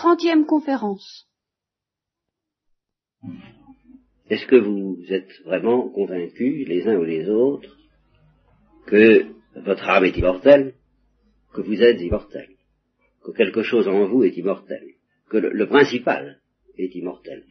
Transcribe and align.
Trentième 0.00 0.46
conférence. 0.46 1.28
Est-ce 4.30 4.46
que 4.46 4.56
vous 4.56 4.96
êtes 5.10 5.30
vraiment 5.44 5.90
convaincus, 5.90 6.66
les 6.66 6.88
uns 6.88 6.96
ou 6.96 7.04
les 7.04 7.28
autres, 7.28 7.76
que 8.86 9.26
votre 9.56 9.86
âme 9.90 10.06
est 10.06 10.16
immortelle, 10.16 10.72
que 11.52 11.60
vous 11.60 11.82
êtes 11.82 12.00
immortel, 12.00 12.48
que 13.22 13.32
quelque 13.32 13.62
chose 13.62 13.88
en 13.88 14.06
vous 14.06 14.24
est 14.24 14.34
immortel, 14.38 14.82
que 15.28 15.36
le, 15.36 15.66
principal 15.66 16.40
est 16.78 16.94
immortel? 16.94 17.44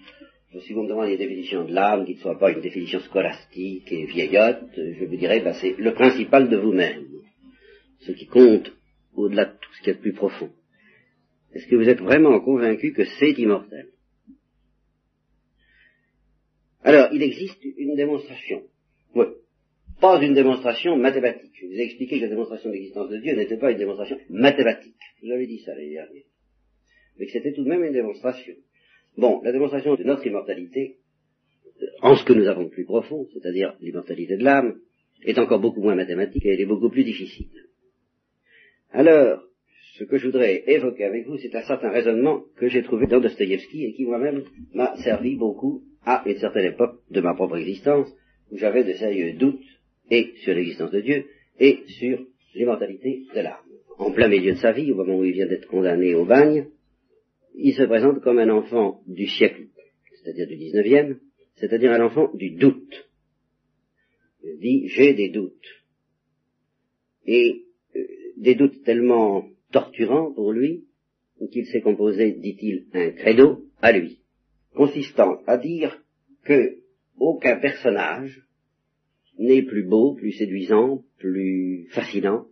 Si 0.66 0.74
vous 0.74 0.82
me 0.82 0.90
demandez 0.90 1.12
une 1.12 1.20
définition 1.20 1.66
de 1.66 1.72
l'âme 1.72 2.04
qui 2.04 2.16
ne 2.16 2.20
soit 2.20 2.40
pas 2.40 2.52
une 2.52 2.62
définition 2.62 3.00
scolastique 3.02 3.92
et 3.92 4.08
vieillotte, 4.08 4.72
je 4.76 5.06
vous 5.06 5.18
dirais, 5.18 5.42
bah, 5.42 5.54
c'est 5.54 5.76
le 5.78 5.94
principal 5.94 6.50
de 6.50 6.58
vous-même, 6.58 7.06
ce 8.00 8.12
qui 8.12 8.26
compte 8.26 8.72
au-delà 9.14 9.46
de 9.46 9.52
tout 9.52 9.74
ce 9.76 9.84
qui 9.84 9.92
est 9.92 9.94
de 9.94 10.00
plus 10.00 10.14
profond. 10.14 10.50
Est-ce 11.54 11.68
que 11.68 11.76
vous 11.76 11.90
êtes 11.90 12.00
vraiment 12.00 12.40
convaincu 12.40 12.94
que 12.94 13.06
c'est 13.06 13.32
immortel? 13.32 13.90
Alors, 16.84 17.10
il 17.12 17.22
existe 17.22 17.64
une 17.78 17.96
démonstration. 17.96 18.64
Oui. 19.16 19.26
Pas 20.00 20.22
une 20.22 20.34
démonstration 20.34 20.96
mathématique. 20.96 21.52
Je 21.60 21.66
vous 21.66 21.74
ai 21.74 21.84
expliqué 21.84 22.18
que 22.18 22.24
la 22.24 22.30
démonstration 22.30 22.70
de 22.70 22.76
l'existence 22.76 23.10
de 23.10 23.18
Dieu 23.18 23.36
n'était 23.36 23.58
pas 23.58 23.72
une 23.72 23.78
démonstration 23.78 24.18
mathématique. 24.30 24.96
Vous 25.22 25.32
avez 25.32 25.46
dit 25.46 25.60
ça 25.60 25.76
l'année 25.76 25.92
dernière. 25.92 26.24
Mais 27.18 27.26
que 27.26 27.32
c'était 27.32 27.54
tout 27.54 27.64
de 27.64 27.70
même 27.70 27.84
une 27.84 27.94
démonstration. 27.94 28.54
Bon, 29.18 29.42
la 29.44 29.52
démonstration 29.52 29.96
de 29.96 30.04
notre 30.04 30.26
immortalité, 30.26 30.98
en 32.02 32.16
ce 32.16 32.24
que 32.24 32.34
nous 32.34 32.48
avons 32.48 32.64
de 32.64 32.70
plus 32.70 32.86
profond, 32.86 33.28
c'est-à-dire 33.34 33.76
l'immortalité 33.82 34.38
de 34.38 34.44
l'âme, 34.44 34.80
est 35.24 35.38
encore 35.38 35.60
beaucoup 35.60 35.82
moins 35.82 35.96
mathématique 35.96 36.46
et 36.46 36.54
elle 36.54 36.62
est 36.62 36.66
beaucoup 36.66 36.90
plus 36.90 37.04
difficile. 37.04 37.50
Alors, 38.92 39.44
ce 40.00 40.06
que 40.06 40.18
je 40.18 40.28
voudrais 40.28 40.64
évoquer 40.66 41.04
avec 41.04 41.28
vous, 41.28 41.38
c'est 41.38 41.54
un 41.54 41.64
certain 41.64 41.90
raisonnement 41.90 42.44
que 42.56 42.70
j'ai 42.70 42.84
trouvé 42.84 43.06
dans 43.08 43.20
Dostoïevski 43.20 43.84
et 43.84 43.94
qui 43.94 44.06
moi-même 44.06 44.46
m'a 44.74 44.96
servi 45.04 45.36
beaucoup 45.36 45.84
à 46.06 46.24
une 46.26 46.38
certaine 46.38 46.72
époque 46.72 47.02
de 47.12 47.20
ma 47.20 47.34
propre 47.34 47.58
existence, 47.58 48.08
où 48.50 48.58
j'avais 48.58 48.86
de 48.86 48.94
sérieux 48.94 49.34
doutes 49.34 49.66
et 50.10 50.32
sur 50.38 50.54
l'existence 50.54 50.92
de 50.92 51.02
Dieu 51.02 51.26
et 51.60 51.84
sur 52.00 52.26
l'immortalité 52.56 53.26
de 53.36 53.42
l'âme. 53.42 53.58
En 53.98 54.12
plein 54.12 54.30
milieu 54.30 54.54
de 54.54 54.60
sa 54.60 54.72
vie, 54.72 54.90
au 54.94 54.96
moment 54.96 55.18
où 55.18 55.26
il 55.26 55.34
vient 55.34 55.48
d'être 55.48 55.68
condamné 55.68 56.16
au 56.16 56.24
bagne, 56.24 56.68
il 57.56 57.74
se 57.74 57.84
présente 57.84 58.22
comme 58.22 58.40
un 58.40 58.50
enfant 58.50 59.02
du 59.06 59.28
siècle, 59.28 59.68
c'est-à-dire 60.16 60.48
du 60.48 60.56
19e, 60.56 61.18
c'est-à-dire 61.56 61.92
un 61.92 62.06
enfant 62.06 62.32
du 62.34 62.52
doute. 62.52 63.10
Il 64.46 64.60
dit, 64.60 64.88
j'ai 64.88 65.14
des 65.14 65.30
doutes. 65.30 65.84
Et 67.26 67.66
euh, 67.98 68.00
des 68.38 68.56
doutes 68.56 68.82
tellement 68.84 69.44
torturants 69.72 70.34
pour 70.34 70.52
lui, 70.52 70.86
qu'il 71.52 71.66
s'est 71.68 71.82
composé, 71.82 72.32
dit-il, 72.34 72.86
un 72.94 73.12
credo 73.12 73.66
à 73.82 73.92
lui, 73.92 74.20
consistant 74.76 75.42
à 75.48 75.58
dire 75.58 76.02
que 76.44 76.78
aucun 77.18 77.58
personnage 77.60 78.44
n'est 79.38 79.64
plus 79.64 79.84
beau, 79.84 80.16
plus 80.16 80.34
séduisant, 80.34 81.04
plus 81.18 81.88
fascinant, 81.92 82.48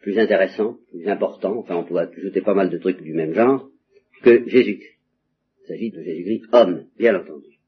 plus 0.00 0.18
intéressant, 0.18 0.78
plus 0.90 1.06
important, 1.08 1.58
enfin 1.58 1.76
on 1.76 1.84
pourrait 1.84 2.08
ajouter 2.16 2.40
pas 2.40 2.54
mal 2.54 2.70
de 2.70 2.78
trucs 2.78 3.02
du 3.02 3.12
même 3.12 3.34
genre, 3.34 3.68
que 4.22 4.48
Jésus-Christ. 4.48 4.98
Il 5.62 5.66
s'agit 5.68 5.90
de 5.90 6.02
Jésus-Christ 6.02 6.48
homme, 6.52 6.86
bien 6.98 7.14
entendu. 7.14 7.58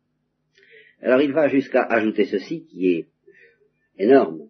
Alors 1.01 1.21
il 1.21 1.33
va 1.33 1.49
jusqu'à 1.49 1.83
ajouter 1.83 2.25
ceci 2.25 2.65
qui 2.67 2.89
est 2.89 3.07
énorme, 3.99 4.49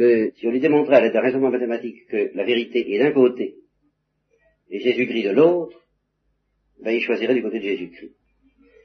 que 0.00 0.32
si 0.36 0.46
on 0.46 0.50
lui 0.50 0.60
démontrait 0.60 0.96
à 0.96 1.00
l'aide 1.02 1.14
raisonnement 1.14 1.50
mathématique 1.50 2.06
que 2.08 2.30
la 2.34 2.44
vérité 2.44 2.94
est 2.94 2.98
d'un 2.98 3.12
côté 3.12 3.56
et 4.70 4.80
Jésus-Christ 4.80 5.24
de 5.24 5.32
l'autre, 5.32 5.78
ben 6.82 6.92
il 6.92 7.02
choisirait 7.02 7.34
du 7.34 7.42
côté 7.42 7.58
de 7.58 7.64
Jésus-Christ. 7.64 8.14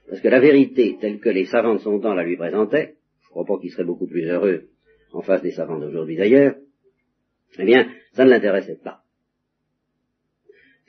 Parce 0.09 0.19
que 0.19 0.27
la 0.27 0.41
vérité 0.41 0.97
telle 0.99 1.22
que 1.22 1.30
les 1.30 1.45
savants 1.45 1.75
de 1.75 1.80
son 1.80 2.02
temps 2.02 2.16
la 2.16 2.25
lui 2.25 2.35
présentaient, 2.35 2.95
je 3.23 3.30
crois 3.30 3.45
pas 3.45 3.57
qu'il 3.59 3.72
serait 3.72 3.85
beaucoup 3.85 4.07
plus 4.07 4.25
heureux 4.25 4.66
en 5.13 5.22
face 5.22 5.41
des 5.41 5.51
savants 5.51 5.79
d'aujourd'hui 5.79 6.17
d'ailleurs, 6.17 6.56
eh 7.59 7.63
bien, 7.63 7.90
ça 8.11 8.25
ne 8.25 8.31
l'intéressait 8.31 8.79
pas. 8.84 9.00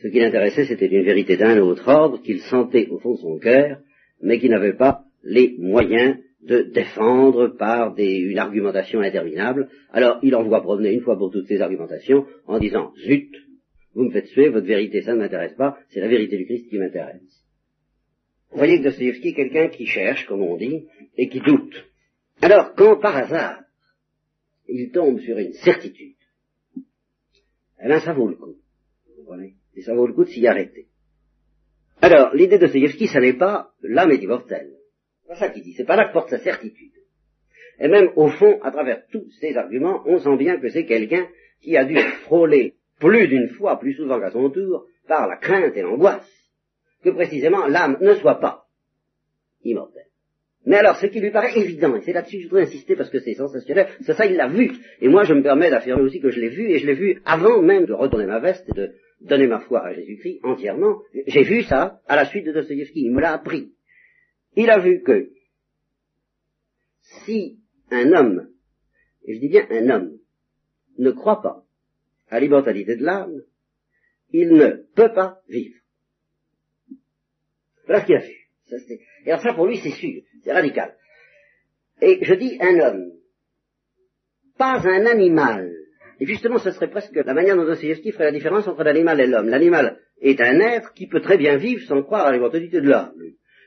Ce 0.03 0.09
qui 0.09 0.19
l'intéressait, 0.19 0.65
c'était 0.65 0.89
une 0.89 1.05
vérité 1.05 1.37
d'un 1.37 1.61
autre 1.61 1.87
ordre 1.87 2.21
qu'il 2.21 2.41
sentait 2.41 2.89
au 2.89 2.99
fond 2.99 3.15
de 3.15 3.21
son 3.21 3.39
cœur, 3.39 3.79
mais 4.21 4.41
qui 4.41 4.49
n'avait 4.49 4.77
pas 4.77 5.05
les 5.23 5.55
moyens 5.57 6.17
de 6.47 6.63
défendre 6.63 7.49
par 7.49 7.95
une 7.99 8.39
argumentation 8.39 9.01
interminable. 9.01 9.69
Alors 9.91 10.19
il 10.23 10.35
envoie 10.35 10.63
promener 10.63 10.93
une 10.93 11.01
fois 11.01 11.19
pour 11.19 11.31
toutes 11.31 11.47
ces 11.47 11.61
argumentations 11.61 12.27
en 12.47 12.59
disant 12.59 12.93
Zut, 13.05 13.35
vous 13.95 14.05
me 14.05 14.11
faites 14.11 14.27
suer, 14.27 14.51
votre 14.51 14.67
vérité, 14.67 15.03
ça 15.03 15.15
ne 15.15 15.19
m'intéresse 15.19 15.55
pas, 15.55 15.79
c'est 15.89 16.01
la 16.01 16.09
vérité 16.09 16.37
du 16.37 16.45
Christ 16.45 16.69
qui 16.69 16.79
m'intéresse. 16.79 17.45
Vous 18.51 18.59
voyez 18.59 18.79
que 18.79 18.85
Dostoevsky 18.85 19.29
est 19.29 19.35
quelqu'un 19.35 19.69
qui 19.69 19.87
cherche, 19.87 20.27
comme 20.27 20.43
on 20.43 20.57
dit, 20.57 20.87
et 21.17 21.29
qui 21.29 21.41
doute. 21.41 21.75
Alors, 22.41 22.75
quand 22.75 23.01
par 23.01 23.17
hasard, 23.17 23.63
il 24.69 24.91
tombe 24.93 25.19
sur 25.21 25.39
une 25.39 25.53
certitude, 25.53 26.15
eh 27.83 27.89
bien 27.89 28.01
ça 28.01 28.13
vaut 28.13 28.29
le 28.29 28.37
coup. 28.37 28.57
Vous 29.17 29.25
voyez 29.27 29.55
Et 29.75 29.83
ça 29.83 29.95
vaut 29.95 30.07
le 30.07 30.13
coup 30.13 30.25
de 30.25 30.31
s'y 30.31 30.47
arrêter. 30.47 30.87
Alors, 32.01 32.35
l'idée 32.35 32.59
de 32.59 32.67
Dostoevsky, 32.67 33.09
ça 33.09 33.21
n'est 33.21 33.37
pas 33.39 33.73
l'âme 33.83 34.13
est 34.13 34.23
immortelle. 34.23 34.76
C'est 35.29 35.37
ça 35.37 35.49
qu'il 35.49 35.63
dit, 35.63 35.73
c'est 35.73 35.85
pas 35.85 35.97
là 35.97 36.09
que 36.09 36.13
porte 36.13 36.31
sa 36.31 36.39
certitude. 36.39 36.93
Et 37.79 37.89
même, 37.89 38.11
au 38.17 38.29
fond, 38.29 38.59
à 38.63 38.71
travers 38.71 39.07
tous 39.11 39.29
ces 39.41 39.57
arguments, 39.57 40.03
on 40.07 40.19
sent 40.19 40.37
bien 40.37 40.59
que 40.59 40.69
c'est 40.69 40.87
quelqu'un 40.87 41.27
qui 41.61 41.77
a 41.77 41.85
dû 41.85 41.97
être 41.97 42.17
frôlé 42.23 42.75
plus 43.01 43.29
d'une 43.29 43.49
fois, 43.49 43.79
plus 43.79 43.95
souvent 43.95 44.21
qu'à 44.21 44.31
son 44.31 44.51
tour, 44.51 44.87
par 45.07 45.29
la 45.29 45.37
crainte 45.37 45.77
et 45.77 45.83
l'angoisse, 45.83 46.31
que 47.03 47.11
précisément 47.11 47.67
l'âme 47.67 47.99
ne 48.01 48.15
soit 48.15 48.41
pas 48.41 48.67
immortelle. 49.63 50.07
Mais 50.65 50.77
alors, 50.77 50.97
ce 50.97 51.07
qui 51.07 51.21
lui 51.21 51.31
paraît 51.31 51.57
évident, 51.57 51.95
et 51.95 52.01
c'est 52.01 52.13
là-dessus 52.13 52.39
que 52.39 52.43
je 52.43 52.49
voudrais 52.49 52.65
insister 52.65 52.97
parce 52.97 53.11
que 53.11 53.21
c'est 53.21 53.35
sensationnel, 53.35 53.87
c'est 54.01 54.15
ça, 54.15 54.27
il 54.27 54.35
l'a 54.35 54.49
vu. 54.49 54.73
Et 55.01 55.09
moi, 55.09 55.23
je 55.23 55.33
me 55.33 55.43
permets 55.43 55.71
d'affirmer 55.71 56.03
aussi 56.03 56.21
que 56.21 56.31
je 56.31 56.41
l'ai 56.41 56.49
vu, 56.49 56.71
et 56.71 56.79
je 56.79 56.87
l'ai 56.87 56.95
vu 56.95 57.23
avant 57.25 57.63
même 57.63 57.87
de 57.87 57.93
retourner 57.93 58.27
ma 58.27 58.41
veste 58.41 58.69
et 58.69 58.73
de 58.73 58.91
donner 59.21 59.47
ma 59.47 59.61
foi 59.61 59.87
à 59.87 59.93
Jésus-Christ 59.93 60.41
entièrement. 60.43 61.03
J'ai 61.27 61.43
vu 61.43 61.63
ça 61.63 62.01
à 62.09 62.17
la 62.17 62.25
suite 62.25 62.47
de 62.47 62.53
Dostoevsky, 62.53 63.01
il 63.01 63.13
me 63.13 63.21
l'a 63.21 63.35
appris. 63.35 63.76
Il 64.57 64.71
a 64.71 64.79
vu 64.79 65.03
que 65.03 65.31
si 67.25 67.61
un 67.91 68.13
homme, 68.13 68.49
et 69.25 69.35
je 69.35 69.41
dis 69.41 69.49
bien 69.49 69.67
un 69.71 69.91
homme, 69.91 70.19
ne 70.99 71.11
croit 71.11 71.43
pas 71.43 71.65
à 72.31 72.41
l'immortalité 72.41 72.97
de 72.97 73.05
l'âme, 73.05 73.43
il 74.31 74.49
ne 74.49 74.87
peut 74.95 75.13
pas 75.13 75.41
vivre. 75.49 75.77
Voilà 77.85 78.01
ce 78.01 78.07
qu'il 78.07 78.17
a 78.17 78.21
vu. 78.21 78.49
et 79.25 79.31
alors 79.31 79.43
ça 79.43 79.53
pour 79.53 79.67
lui 79.67 79.79
c'est 79.79 79.91
sûr, 79.91 80.23
c'est 80.43 80.53
radical. 80.53 80.97
Et 82.01 82.25
je 82.25 82.35
dis 82.35 82.57
un 82.61 82.81
homme, 82.81 83.13
pas 84.57 84.81
un 84.81 85.07
animal. 85.07 85.71
Et 86.19 86.27
justement, 86.27 86.59
ce 86.59 86.71
serait 86.71 86.89
presque 86.89 87.15
la 87.15 87.35
manière 87.35 87.57
dont 87.57 87.67
Dostoevsky 87.67 88.13
ferait 88.13 88.25
la 88.25 88.33
différence 88.33 88.67
entre 88.67 88.83
l'animal 88.83 89.21
et 89.21 89.27
l'homme. 89.27 89.49
L'animal 89.49 90.01
est 90.21 90.41
un 90.41 90.61
être 90.61 90.95
qui 90.95 91.07
peut 91.09 91.21
très 91.21 91.37
bien 91.37 91.59
vivre 91.59 91.83
sans 91.87 92.03
croire 92.03 92.27
à 92.27 92.33
l'immortalité 92.33 92.81
de 92.81 92.89
l'âme 92.89 93.13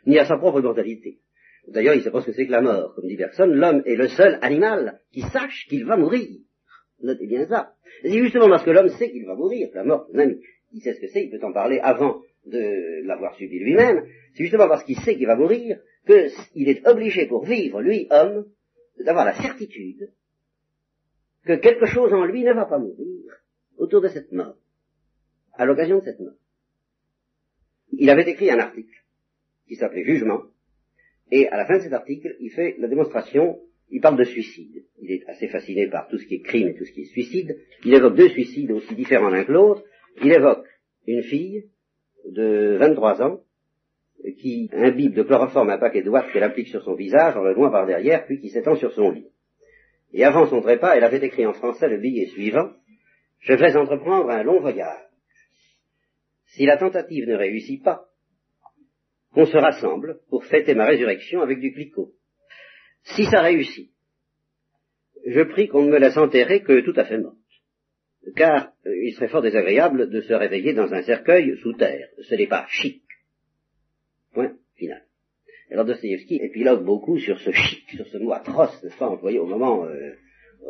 ni 0.05 0.17
à 0.17 0.25
sa 0.25 0.37
propre 0.37 0.61
mortalité. 0.61 1.19
D'ailleurs, 1.67 1.95
il 1.95 2.01
sait 2.01 2.11
pas 2.11 2.21
ce 2.21 2.27
que 2.27 2.31
c'est 2.33 2.47
que 2.47 2.51
la 2.51 2.61
mort. 2.61 2.95
Comme 2.95 3.07
dit 3.07 3.17
personne, 3.17 3.53
l'homme 3.53 3.83
est 3.85 3.95
le 3.95 4.07
seul 4.07 4.39
animal 4.41 5.01
qui 5.11 5.21
sache 5.21 5.67
qu'il 5.69 5.85
va 5.85 5.97
mourir. 5.97 6.39
Notez 7.01 7.27
bien 7.27 7.47
ça. 7.47 7.73
C'est 8.01 8.11
justement 8.11 8.49
parce 8.49 8.63
que 8.63 8.71
l'homme 8.71 8.89
sait 8.89 9.11
qu'il 9.11 9.25
va 9.25 9.35
mourir, 9.35 9.69
la 9.73 9.83
mort, 9.83 10.07
même, 10.13 10.39
il 10.71 10.81
sait 10.81 10.93
ce 10.93 11.01
que 11.01 11.07
c'est, 11.07 11.25
il 11.25 11.29
peut 11.29 11.45
en 11.45 11.53
parler 11.53 11.79
avant 11.79 12.21
de 12.45 13.05
l'avoir 13.05 13.35
subi 13.35 13.59
lui-même, 13.59 14.05
c'est 14.33 14.43
justement 14.43 14.67
parce 14.67 14.83
qu'il 14.83 14.97
sait 14.99 15.15
qu'il 15.15 15.27
va 15.27 15.35
mourir 15.35 15.79
qu'il 16.05 16.69
est 16.69 16.87
obligé 16.87 17.27
pour 17.27 17.45
vivre, 17.45 17.81
lui, 17.81 18.07
homme, 18.09 18.45
d'avoir 18.99 19.25
la 19.25 19.33
certitude 19.33 20.11
que 21.45 21.55
quelque 21.55 21.85
chose 21.85 22.13
en 22.13 22.25
lui 22.25 22.43
ne 22.43 22.53
va 22.53 22.66
pas 22.66 22.79
mourir 22.79 23.31
autour 23.77 24.01
de 24.01 24.07
cette 24.07 24.31
mort, 24.31 24.57
à 25.53 25.66
l'occasion 25.66 25.99
de 25.99 26.03
cette 26.03 26.19
mort. 26.19 26.35
Il 27.91 28.09
avait 28.09 28.29
écrit 28.29 28.51
un 28.51 28.59
article 28.59 28.93
qui 29.69 29.75
s'appelait 29.75 30.03
Jugement, 30.03 30.41
et 31.31 31.47
à 31.47 31.57
la 31.57 31.66
fin 31.66 31.77
de 31.77 31.83
cet 31.83 31.93
article, 31.93 32.35
il 32.39 32.49
fait 32.49 32.75
la 32.79 32.87
démonstration, 32.87 33.59
il 33.91 34.01
parle 34.01 34.17
de 34.17 34.23
suicide. 34.23 34.83
Il 35.01 35.11
est 35.11 35.27
assez 35.27 35.47
fasciné 35.47 35.87
par 35.87 36.07
tout 36.07 36.17
ce 36.17 36.25
qui 36.25 36.35
est 36.35 36.41
crime 36.41 36.69
et 36.69 36.75
tout 36.75 36.85
ce 36.85 36.91
qui 36.91 37.01
est 37.01 37.11
suicide. 37.11 37.55
Il 37.85 37.93
évoque 37.93 38.16
deux 38.16 38.29
suicides 38.29 38.71
aussi 38.71 38.95
différents 38.95 39.29
l'un 39.29 39.43
que 39.43 39.51
l'autre. 39.51 39.83
Il 40.23 40.31
évoque 40.31 40.66
une 41.07 41.23
fille 41.23 41.66
de 42.27 42.77
23 42.79 43.21
ans 43.21 43.41
qui 44.39 44.69
imbibe 44.73 45.13
de 45.13 45.23
chloroforme 45.23 45.69
un 45.69 45.77
paquet 45.77 46.01
de 46.01 46.09
watts 46.09 46.31
qu'elle 46.31 46.43
applique 46.43 46.67
sur 46.67 46.83
son 46.83 46.95
visage 46.95 47.37
en 47.37 47.43
le 47.43 47.53
loin 47.53 47.71
par 47.71 47.85
derrière, 47.85 48.25
puis 48.25 48.39
qui 48.39 48.49
s'étend 48.49 48.75
sur 48.75 48.91
son 48.91 49.11
lit. 49.11 49.27
Et 50.11 50.23
avant 50.23 50.47
son 50.47 50.61
trépas, 50.61 50.95
elle 50.95 51.03
avait 51.03 51.25
écrit 51.25 51.45
en 51.45 51.53
français 51.53 51.87
le 51.87 51.99
billet 51.99 52.25
suivant 52.27 52.71
Je 53.39 53.53
vais 53.53 53.77
entreprendre 53.77 54.29
un 54.29 54.43
long 54.43 54.59
voyage. 54.59 55.05
Si 56.47 56.66
la 56.66 56.77
tentative 56.77 57.27
ne 57.27 57.35
réussit 57.35 57.83
pas, 57.83 58.09
qu'on 59.34 59.46
se 59.46 59.58
rassemble 59.58 60.20
pour 60.29 60.46
fêter 60.46 60.73
ma 60.73 60.85
résurrection 60.85 61.41
avec 61.41 61.59
du 61.59 61.72
cliquot. 61.72 62.11
Si 63.03 63.26
ça 63.26 63.41
réussit, 63.41 63.91
je 65.26 65.41
prie 65.41 65.67
qu'on 65.67 65.84
ne 65.84 65.91
me 65.91 65.99
laisse 65.99 66.17
enterrer 66.17 66.61
que 66.61 66.81
tout 66.81 66.93
à 66.96 67.05
fait 67.05 67.17
morte. 67.17 67.35
car 68.35 68.73
euh, 68.85 69.05
il 69.05 69.14
serait 69.14 69.28
fort 69.28 69.41
désagréable 69.41 70.09
de 70.09 70.22
se 70.22 70.34
réveiller 70.34 70.73
dans 70.73 70.93
un 70.93 71.02
cercueil 71.03 71.58
sous 71.61 71.73
terre. 71.73 72.08
Ce 72.22 72.35
n'est 72.35 72.47
pas 72.47 72.66
chic. 72.70 73.02
Point 74.34 74.53
final. 74.76 75.03
Alors 75.72 75.85
Dostoevsky 75.85 76.40
épilogue 76.41 76.84
beaucoup 76.84 77.20
sur 77.20 77.40
ce 77.40 77.52
chic, 77.52 77.90
sur 77.91 78.08
ce 78.08 78.17
mot 78.17 78.34
atroce, 78.34 78.84
n'est-ce 78.84 78.97
pas, 78.97 79.08
employé 79.08 79.37
au 79.37 79.46
moment, 79.46 79.85
euh, 79.85 80.16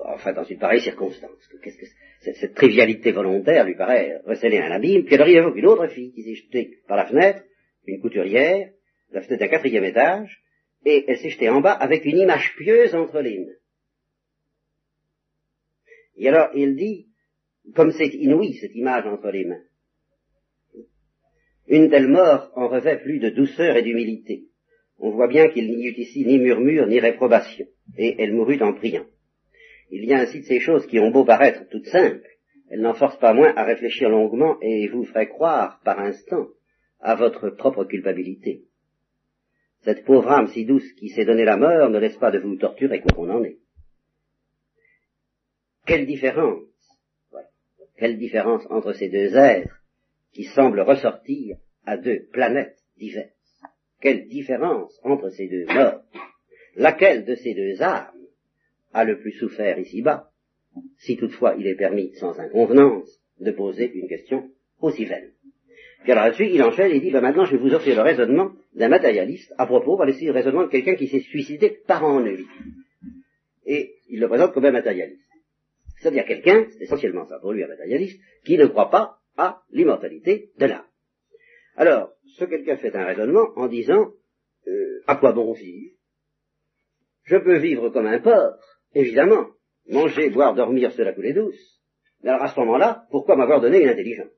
enfin 0.06 0.34
dans 0.34 0.44
une 0.44 0.60
pareille 0.60 0.82
circonstance. 0.82 1.48
Que 1.62 1.70
cette, 1.70 2.36
cette, 2.36 2.54
trivialité 2.54 3.12
volontaire 3.12 3.66
lui 3.66 3.76
paraît 3.76 4.20
receler 4.26 4.60
un 4.60 4.72
abîme. 4.72 5.06
Puis 5.06 5.16
alors 5.16 5.30
il 5.30 5.38
évoque 5.38 5.56
une 5.56 5.68
autre 5.68 5.88
fille 5.88 6.12
qui 6.12 6.24
s'est 6.24 6.36
jetée 6.36 6.80
par 6.88 6.98
la 6.98 7.06
fenêtre, 7.06 7.44
une 7.86 8.02
couturière, 8.02 8.72
la 9.12 9.22
fenêtre 9.22 9.40
d'un 9.40 9.50
quatrième 9.50 9.84
étage, 9.84 10.44
et 10.86 11.06
elle 11.08 11.18
s'est 11.18 11.30
jetée 11.30 11.50
en 11.50 11.62
bas 11.62 11.74
avec 11.74 12.06
une 12.06 12.18
image 12.18 12.56
pieuse 12.58 12.96
entre 12.96 13.20
les 13.22 13.40
mains. 13.40 13.54
Et 16.18 16.28
alors 16.28 16.50
il 16.54 16.76
dit, 16.76 17.08
comme 17.76 17.92
c'est 17.92 18.08
inouï 18.08 18.54
cette 18.56 18.76
image 18.76 19.06
entre 19.06 19.30
les 19.30 19.46
mains, 19.46 19.64
une 21.68 21.90
telle 21.90 22.08
mort 22.08 22.52
en 22.56 22.68
revêt 22.68 23.00
plus 23.00 23.20
de 23.20 23.30
douceur 23.30 23.78
et 23.78 23.84
d'humilité. 23.84 24.46
On 24.98 25.12
voit 25.12 25.28
bien 25.28 25.50
qu'il 25.50 25.70
n'y 25.70 25.86
eut 25.86 25.96
ici 25.98 26.26
ni 26.26 26.40
murmure 26.40 26.88
ni 26.88 27.00
réprobation, 27.00 27.68
et 27.98 28.16
elle 28.22 28.34
mourut 28.34 28.62
en 28.62 28.74
priant. 28.74 29.06
Il 29.92 30.06
y 30.06 30.14
a 30.14 30.20
ainsi 30.20 30.42
de 30.42 30.46
ces 30.46 30.60
choses 30.60 30.86
qui 30.88 31.00
ont 31.00 31.12
beau 31.12 31.26
paraître 31.26 31.68
toutes 31.70 31.88
simples, 31.88 32.28
elles 32.70 32.82
n'en 32.82 32.94
forcent 32.94 33.20
pas 33.20 33.34
moins 33.34 33.54
à 33.56 33.64
réfléchir 33.64 34.10
longuement 34.10 34.58
et 34.62 34.88
vous 34.88 35.06
feraient 35.06 35.30
croire, 35.30 35.82
par 35.84 36.00
instant, 36.00 36.48
à 37.00 37.16
votre 37.16 37.50
propre 37.50 37.86
culpabilité. 37.86 38.64
Cette 39.82 40.04
pauvre 40.04 40.32
âme 40.32 40.48
si 40.48 40.66
douce 40.66 40.92
qui 40.94 41.10
s'est 41.10 41.26
donné 41.26 41.46
la 41.46 41.58
mort 41.58 41.90
ne 41.90 42.00
laisse 42.00 42.18
pas 42.18 42.32
de 42.32 42.40
vous 42.40 42.56
torturer 42.58 43.02
comme 43.02 43.30
on 43.30 43.30
en 43.32 43.44
est. 43.44 43.58
Quelle 45.86 46.06
différence, 46.06 46.64
quelle 47.98 48.18
différence 48.18 48.66
entre 48.70 48.94
ces 48.94 49.10
deux 49.10 49.36
êtres 49.36 49.82
qui 50.34 50.44
semblent 50.44 50.82
ressortir 50.82 51.58
à 51.86 51.98
deux 51.98 52.28
planètes 52.32 52.78
diverses? 52.98 53.62
Quelle 54.02 54.28
différence 54.28 55.00
entre 55.04 55.30
ces 55.30 55.48
deux 55.48 55.66
morts? 55.66 56.04
Laquelle 56.76 57.26
de 57.26 57.36
ces 57.36 57.54
deux 57.54 57.82
âmes 57.82 58.14
a 58.94 59.04
le 59.04 59.20
plus 59.20 59.34
souffert 59.34 59.80
ici-bas, 59.80 60.32
si 60.98 61.18
toutefois 61.18 61.56
il 61.58 61.68
est 61.68 61.76
permis, 61.76 62.14
sans 62.16 62.40
inconvenance, 62.40 63.20
de 63.40 63.52
poser 63.52 63.92
une 63.94 64.08
question 64.08 64.50
aussi 64.82 65.06
vaine? 65.06 65.32
Puis 66.04 66.12
alors 66.12 66.26
là-dessus, 66.26 66.48
il 66.48 66.62
enchaîne 66.64 66.92
et 66.92 67.00
dit, 67.00 67.12
ben 67.12 67.22
maintenant 67.22 67.46
je 67.46 67.52
vais 67.56 67.62
vous 67.62 67.74
offrir 67.74 67.96
le 67.96 68.02
raisonnement 68.02 68.52
d'un 68.74 68.88
matérialiste 68.88 69.54
à 69.58 69.66
propos, 69.66 69.98
va 69.98 70.06
laisser 70.06 70.26
le 70.26 70.32
raisonnement 70.32 70.64
de 70.64 70.70
quelqu'un 70.70 70.96
qui 70.96 71.08
s'est 71.08 71.20
suicidé 71.20 71.82
par 71.88 72.04
ennui. 72.04 72.46
Et 73.66 73.96
il 74.10 74.20
le 74.20 74.28
présente 74.28 74.54
comme 74.54 74.66
un 74.66 74.72
matérialiste. 74.72 75.22
C'est-à-dire 76.00 76.26
quelqu'un, 76.26 76.66
c'est 76.72 76.84
essentiellement 76.84 77.26
ça 77.26 77.40
pour 77.40 77.52
lui 77.52 77.64
un 77.64 77.68
matérialiste, 77.68 78.20
qui 78.46 78.58
ne 78.58 78.68
croit 78.68 78.90
pas 78.90 79.18
à 79.38 79.62
l'immortalité 79.72 80.52
de 80.58 80.66
l'âme. 80.66 80.86
Alors, 81.76 82.14
ce 82.38 82.46
quelqu'un 82.46 82.78
fait 82.78 82.96
un 82.96 83.06
raisonnement 83.06 83.52
en 83.56 83.68
disant, 83.68 84.12
euh, 84.68 85.02
à 85.08 85.16
quoi 85.18 85.34
bon 85.34 85.52
vivre? 85.54 85.96
Je 87.24 87.38
peux 87.38 87.58
vivre 87.58 87.90
comme 87.90 88.08
un 88.08 88.20
porc, 88.20 88.58
évidemment. 88.94 89.48
Manger, 89.88 90.30
boire, 90.30 90.56
dormir, 90.56 90.92
cela 90.92 91.14
couler 91.14 91.34
douce. 91.34 91.82
Mais 92.22 92.30
alors 92.30 92.44
à 92.44 92.50
ce 92.50 92.60
moment-là, 92.60 93.06
pourquoi 93.12 93.36
m'avoir 93.36 93.62
donné 93.62 93.82
une 93.82 93.90
intelligence? 93.90 94.32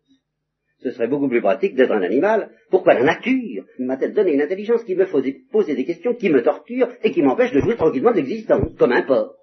Ce 0.81 0.89
serait 0.91 1.07
beaucoup 1.07 1.27
plus 1.27 1.41
pratique 1.41 1.75
d'être 1.75 1.91
un 1.91 2.01
animal. 2.01 2.49
Pourquoi 2.71 2.95
la 2.95 3.03
nature 3.03 3.65
m'a-t-elle 3.77 4.13
donné 4.13 4.33
une 4.33 4.41
intelligence 4.41 4.83
qui 4.83 4.95
me 4.95 5.05
faisait 5.05 5.41
poser 5.51 5.75
des 5.75 5.85
questions, 5.85 6.15
qui 6.15 6.29
me 6.29 6.41
torture 6.41 6.89
et 7.03 7.11
qui 7.11 7.21
m'empêche 7.21 7.51
de 7.51 7.59
jouir 7.59 7.77
tranquillement 7.77 8.11
de 8.11 8.17
l'existence, 8.17 8.75
comme 8.79 8.91
un 8.91 9.03
porc 9.03 9.35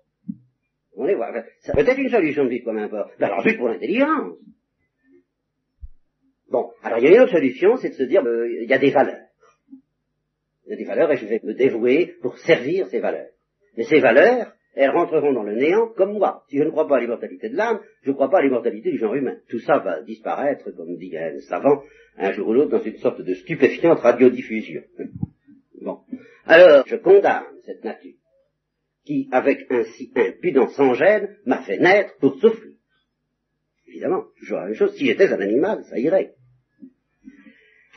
On 0.97 1.05
les 1.05 1.15
voit. 1.15 1.33
Ça 1.61 1.75
peut 1.75 1.87
être 1.87 1.99
une 1.99 2.11
solution 2.11 2.45
de 2.45 2.49
vivre 2.49 2.65
comme 2.65 2.79
un 2.79 2.89
porc. 2.89 3.11
Mais 3.21 3.27
alors 3.27 3.43
juste 3.43 3.59
pour 3.59 3.69
l'intelligence. 3.69 4.37
Bon, 6.51 6.71
alors 6.83 6.99
il 6.99 7.05
y 7.05 7.09
a 7.09 7.15
une 7.15 7.21
autre 7.21 7.33
solution, 7.33 7.77
c'est 7.77 7.91
de 7.91 7.95
se 7.95 8.03
dire, 8.03 8.25
euh, 8.27 8.49
il 8.63 8.69
y 8.69 8.75
a 8.75 8.79
des 8.79 8.91
valeurs. 8.91 9.27
Il 10.67 10.71
y 10.71 10.73
a 10.73 10.77
des 10.77 10.85
valeurs 10.85 11.13
et 11.13 11.17
je 11.17 11.27
vais 11.27 11.41
me 11.45 11.55
dévouer 11.55 12.17
pour 12.21 12.37
servir 12.39 12.89
ces 12.89 12.99
valeurs. 12.99 13.29
Mais 13.77 13.85
ces 13.85 14.01
valeurs, 14.01 14.53
elles 14.79 14.91
rentreront 14.91 15.33
dans 15.33 15.43
le 15.43 15.55
néant 15.55 15.89
comme 15.89 16.13
moi. 16.13 16.45
Si 16.49 16.59
je 16.59 16.63
ne 16.63 16.71
crois 16.71 16.87
pas 16.87 16.97
à 16.97 17.01
l'immortalité 17.01 17.49
de 17.49 17.57
l'âme, 17.57 17.81
je 18.03 18.11
ne 18.11 18.15
crois 18.15 18.31
pas 18.31 18.39
à 18.39 18.43
l'immortalité 18.43 18.91
du 18.91 18.99
genre 18.99 19.15
humain. 19.15 19.37
Tout 19.49 19.59
ça 19.61 19.79
va 19.79 20.03
disparaître, 20.03 20.71
comme 20.71 20.97
dit 20.97 21.17
un 21.17 21.39
savant, 21.41 21.83
un 22.17 22.33
jour 22.33 22.49
ou 22.49 22.53
l'autre, 22.55 22.71
dans 22.71 22.83
une 22.83 22.97
sorte 22.99 23.21
de 23.21 23.35
stupéfiante 23.35 24.01
radiodiffusion. 24.01 24.83
Bon. 25.81 26.01
Alors, 26.45 26.85
je 26.89 26.97
condamne 26.97 27.45
cette 27.65 27.85
nature, 27.85 28.17
qui, 29.05 29.29
avec 29.31 29.71
un 29.71 29.85
si 29.85 30.11
impudent 30.17 30.67
sans 30.71 30.95
gêne, 30.95 31.37
m'a 31.47 31.63
fait 31.63 31.79
naître 31.79 32.19
pour 32.19 32.35
souffrir. 32.41 32.73
Évidemment, 33.87 34.25
toujours 34.37 34.59
la 34.59 34.65
même 34.65 34.75
chose, 34.75 34.93
si 34.97 35.07
j'étais 35.07 35.33
un 35.33 35.41
animal, 35.41 35.85
ça 35.85 35.97
irait 35.99 36.35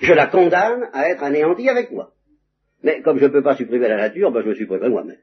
je 0.01 0.13
la 0.13 0.27
condamne 0.27 0.89
à 0.93 1.09
être 1.09 1.23
anéantie 1.23 1.69
avec 1.69 1.91
moi. 1.91 2.11
Mais 2.83 3.01
comme 3.01 3.19
je 3.19 3.25
ne 3.25 3.29
peux 3.29 3.43
pas 3.43 3.55
supprimer 3.55 3.87
la 3.87 3.97
nature, 3.97 4.31
ben 4.31 4.41
je 4.41 4.49
me 4.49 4.55
supprimerai 4.55 4.89
moi-même. 4.89 5.19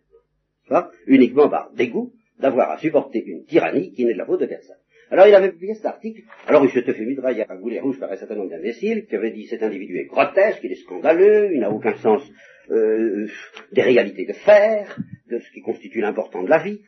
Uniquement 1.07 1.49
par 1.49 1.71
dégoût 1.73 2.13
d'avoir 2.39 2.71
à 2.71 2.79
supporter 2.79 3.25
une 3.27 3.45
tyrannie 3.45 3.93
qui 3.93 4.05
n'est 4.05 4.13
de 4.13 4.19
la 4.19 4.27
faute 4.27 4.41
de 4.41 4.47
personne. 4.47 4.77
Alors 5.11 5.27
il 5.27 5.35
avait 5.35 5.51
publié 5.51 5.75
cet 5.75 5.87
article, 5.87 6.23
alors 6.47 6.65
il 6.65 6.71
s'était 6.71 6.93
fait 6.93 7.05
mitrailler 7.05 7.45
à 7.49 7.57
goulet 7.57 7.81
rouge 7.81 7.99
par 7.99 8.13
un 8.13 8.17
certain 8.17 8.35
nombre 8.35 8.51
d'imbéciles 8.51 9.07
qui 9.07 9.17
avaient 9.17 9.31
dit 9.31 9.47
cet 9.47 9.63
individu 9.63 9.99
est 9.99 10.05
grotesque, 10.05 10.61
il 10.63 10.73
est 10.73 10.83
scandaleux, 10.83 11.51
il 11.55 11.61
n'a 11.61 11.71
aucun 11.71 11.95
sens 11.97 12.23
euh, 12.71 13.27
des 13.73 13.83
réalités 13.83 14.27
de 14.27 14.35
faire, 14.35 14.99
de 15.31 15.39
ce 15.39 15.51
qui 15.51 15.63
constitue 15.63 16.01
l'important 16.01 16.43
de 16.43 16.51
la 16.51 16.59
vie. 16.59 16.81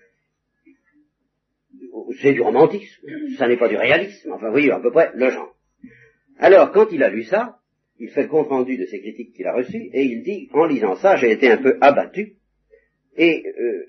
C'est 2.20 2.34
du 2.34 2.42
romantisme, 2.42 3.06
ça 3.38 3.48
n'est 3.48 3.56
pas 3.56 3.68
du 3.68 3.76
réalisme, 3.76 4.32
enfin 4.32 4.52
oui, 4.52 4.70
à 4.70 4.80
peu 4.80 4.90
près 4.90 5.12
le 5.14 5.30
genre. 5.30 5.56
Alors 6.38 6.72
quand 6.72 6.92
il 6.92 7.02
a 7.02 7.08
lu 7.08 7.22
ça, 7.22 7.58
il 7.98 8.10
fait 8.10 8.22
le 8.22 8.28
compte 8.28 8.48
rendu 8.48 8.76
de 8.76 8.84
ces 8.84 9.00
critiques 9.00 9.34
qu'il 9.34 9.46
a 9.46 9.54
reçues, 9.54 9.88
et 9.94 10.02
il 10.02 10.22
dit, 10.22 10.50
en 10.52 10.66
lisant 10.66 10.96
ça, 10.96 11.16
j'ai 11.16 11.30
été 11.30 11.50
un 11.50 11.58
peu 11.58 11.78
abattu, 11.80 12.34
et 13.16 13.44
euh, 13.46 13.86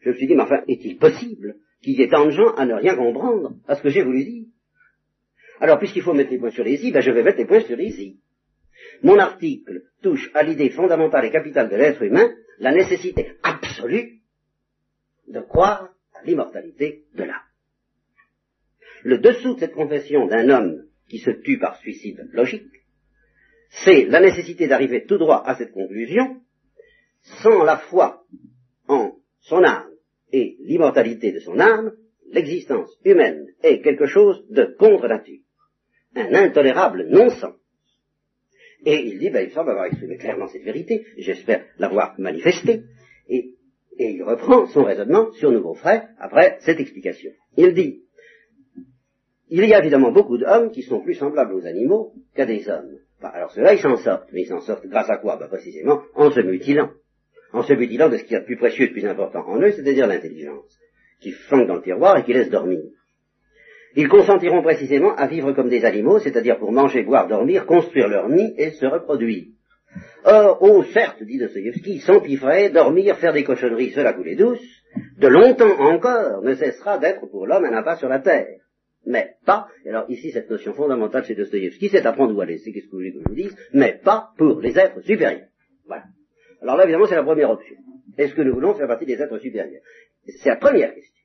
je 0.00 0.10
me 0.10 0.14
suis 0.14 0.26
dit, 0.26 0.34
mais 0.34 0.42
enfin, 0.42 0.62
est-il 0.68 0.98
possible 0.98 1.56
qu'il 1.82 1.98
y 1.98 2.02
ait 2.02 2.08
tant 2.08 2.26
de 2.26 2.30
gens 2.30 2.54
à 2.54 2.66
ne 2.66 2.74
rien 2.74 2.96
comprendre 2.96 3.54
à 3.66 3.74
ce 3.76 3.82
que 3.82 3.90
j'ai 3.90 4.02
voulu 4.02 4.24
dire? 4.24 4.46
Alors, 5.60 5.78
puisqu'il 5.78 6.02
faut 6.02 6.14
mettre 6.14 6.30
les 6.30 6.38
points 6.38 6.50
sur 6.50 6.64
les 6.64 6.84
i, 6.86 6.90
ben 6.90 7.00
je 7.00 7.10
vais 7.10 7.22
mettre 7.22 7.38
les 7.38 7.46
points 7.46 7.60
sur 7.60 7.76
les 7.76 8.00
i. 8.00 8.18
Mon 9.02 9.18
article 9.18 9.82
touche 10.02 10.30
à 10.34 10.42
l'idée 10.42 10.70
fondamentale 10.70 11.26
et 11.26 11.30
capitale 11.30 11.68
de 11.68 11.76
l'être 11.76 12.02
humain, 12.02 12.34
la 12.58 12.72
nécessité 12.72 13.32
absolue 13.42 14.20
de 15.28 15.40
croire 15.40 15.90
à 16.14 16.24
l'immortalité 16.24 17.04
de 17.14 17.24
l'âme. 17.24 17.36
Le 19.02 19.18
dessous 19.18 19.54
de 19.54 19.60
cette 19.60 19.74
confession 19.74 20.26
d'un 20.26 20.48
homme 20.48 20.84
qui 21.08 21.18
se 21.18 21.30
tue 21.30 21.58
par 21.58 21.76
suicide 21.76 22.28
logique, 22.32 22.70
c'est 23.84 24.04
la 24.06 24.20
nécessité 24.20 24.66
d'arriver 24.66 25.04
tout 25.04 25.18
droit 25.18 25.42
à 25.44 25.56
cette 25.56 25.72
conclusion, 25.72 26.40
sans 27.22 27.62
la 27.64 27.78
foi 27.78 28.24
en 28.88 29.16
son 29.40 29.62
âme 29.64 29.90
et 30.32 30.56
l'immortalité 30.60 31.32
de 31.32 31.40
son 31.40 31.58
âme, 31.58 31.92
l'existence 32.30 32.96
humaine 33.04 33.46
est 33.62 33.80
quelque 33.80 34.06
chose 34.06 34.44
de 34.50 34.74
contre-nature, 34.78 35.40
un 36.14 36.34
intolérable 36.34 37.06
non-sens. 37.08 37.54
Et 38.86 39.06
il 39.06 39.18
dit, 39.18 39.30
ben, 39.30 39.46
il 39.46 39.52
semble 39.52 39.70
avoir 39.70 39.86
exprimé 39.86 40.16
clairement 40.16 40.46
cette 40.46 40.62
vérité, 40.62 41.04
j'espère 41.18 41.64
l'avoir 41.78 42.14
manifestée, 42.18 42.84
et, 43.28 43.54
il 43.98 44.22
reprend 44.22 44.66
son 44.66 44.84
raisonnement 44.84 45.30
sur 45.32 45.52
nouveau 45.52 45.74
frais 45.74 46.08
après 46.18 46.56
cette 46.60 46.80
explication. 46.80 47.32
Il 47.58 47.74
dit, 47.74 48.02
il 49.50 49.66
y 49.66 49.74
a 49.74 49.78
évidemment 49.78 50.10
beaucoup 50.10 50.38
d'hommes 50.38 50.70
qui 50.70 50.82
sont 50.82 51.02
plus 51.02 51.14
semblables 51.14 51.52
aux 51.52 51.66
animaux 51.66 52.14
qu'à 52.34 52.46
des 52.46 52.66
hommes. 52.70 52.96
Alors 53.20 53.50
ceux-là, 53.50 53.74
ils 53.74 53.80
s'en 53.80 53.96
sortent. 53.96 54.30
Mais 54.32 54.42
ils 54.42 54.46
s'en 54.46 54.60
sortent 54.60 54.86
grâce 54.86 55.10
à 55.10 55.18
quoi? 55.18 55.36
Bah, 55.36 55.48
Précisément 55.48 56.00
en 56.14 56.30
se 56.30 56.40
mutilant. 56.40 56.90
En 57.52 57.62
se 57.62 57.72
mutilant 57.72 58.08
de 58.08 58.16
ce 58.16 58.24
qui 58.24 58.34
est 58.34 58.38
le 58.38 58.44
plus 58.44 58.56
précieux 58.56 58.84
et 58.84 58.88
le 58.88 58.92
plus 58.92 59.06
important 59.06 59.44
en 59.46 59.60
eux, 59.60 59.72
c'est-à-dire 59.72 60.06
l'intelligence, 60.06 60.78
qui 61.20 61.32
flanque 61.32 61.66
dans 61.66 61.76
le 61.76 61.82
tiroir 61.82 62.18
et 62.18 62.24
qui 62.24 62.32
laisse 62.32 62.50
dormir. 62.50 62.80
Ils 63.96 64.08
consentiront 64.08 64.62
précisément 64.62 65.14
à 65.16 65.26
vivre 65.26 65.52
comme 65.52 65.68
des 65.68 65.84
animaux, 65.84 66.20
c'est-à-dire 66.20 66.58
pour 66.58 66.70
manger, 66.70 67.02
boire, 67.02 67.26
dormir, 67.26 67.66
construire 67.66 68.08
leur 68.08 68.28
nid 68.28 68.54
et 68.56 68.70
se 68.70 68.86
reproduire. 68.86 69.46
Or, 70.24 70.58
oh, 70.60 70.84
certes, 70.84 71.24
dit 71.24 71.38
Dostoevsky, 71.38 71.98
s'empiffrer, 71.98 72.70
dormir, 72.70 73.16
faire 73.16 73.32
des 73.32 73.42
cochonneries, 73.42 73.90
cela 73.90 74.12
couler 74.12 74.36
douce, 74.36 74.62
de 75.18 75.26
longtemps 75.26 75.80
encore 75.80 76.42
ne 76.42 76.54
cessera 76.54 76.98
d'être 76.98 77.26
pour 77.26 77.46
l'homme 77.46 77.64
un 77.64 77.76
impasse 77.76 77.98
sur 77.98 78.08
la 78.08 78.20
terre 78.20 78.60
mais 79.06 79.36
pas, 79.44 79.68
et 79.84 79.88
alors 79.88 80.04
ici 80.10 80.30
cette 80.30 80.50
notion 80.50 80.72
fondamentale 80.74 81.24
chez 81.24 81.34
Dostoïevski, 81.34 81.88
c'est 81.88 82.06
à 82.06 82.12
prendre 82.12 82.36
ou 82.36 82.40
à 82.40 82.46
laisser, 82.46 82.72
qu'est-ce 82.72 82.86
que 82.86 82.90
vous 82.90 82.98
voulez 82.98 83.12
que 83.12 83.20
je 83.20 83.28
vous 83.28 83.34
dise, 83.34 83.56
mais 83.72 83.98
pas 84.04 84.32
pour 84.36 84.60
les 84.60 84.78
êtres 84.78 85.00
supérieurs. 85.00 85.48
Voilà. 85.86 86.04
Alors 86.60 86.76
là, 86.76 86.84
évidemment, 86.84 87.06
c'est 87.06 87.14
la 87.14 87.22
première 87.22 87.50
option. 87.50 87.76
Est-ce 88.18 88.34
que 88.34 88.42
nous 88.42 88.54
voulons 88.54 88.74
faire 88.74 88.86
partie 88.86 89.06
des 89.06 89.20
êtres 89.20 89.38
supérieurs? 89.38 89.82
C'est 90.26 90.48
la 90.48 90.56
première 90.56 90.94
question. 90.94 91.24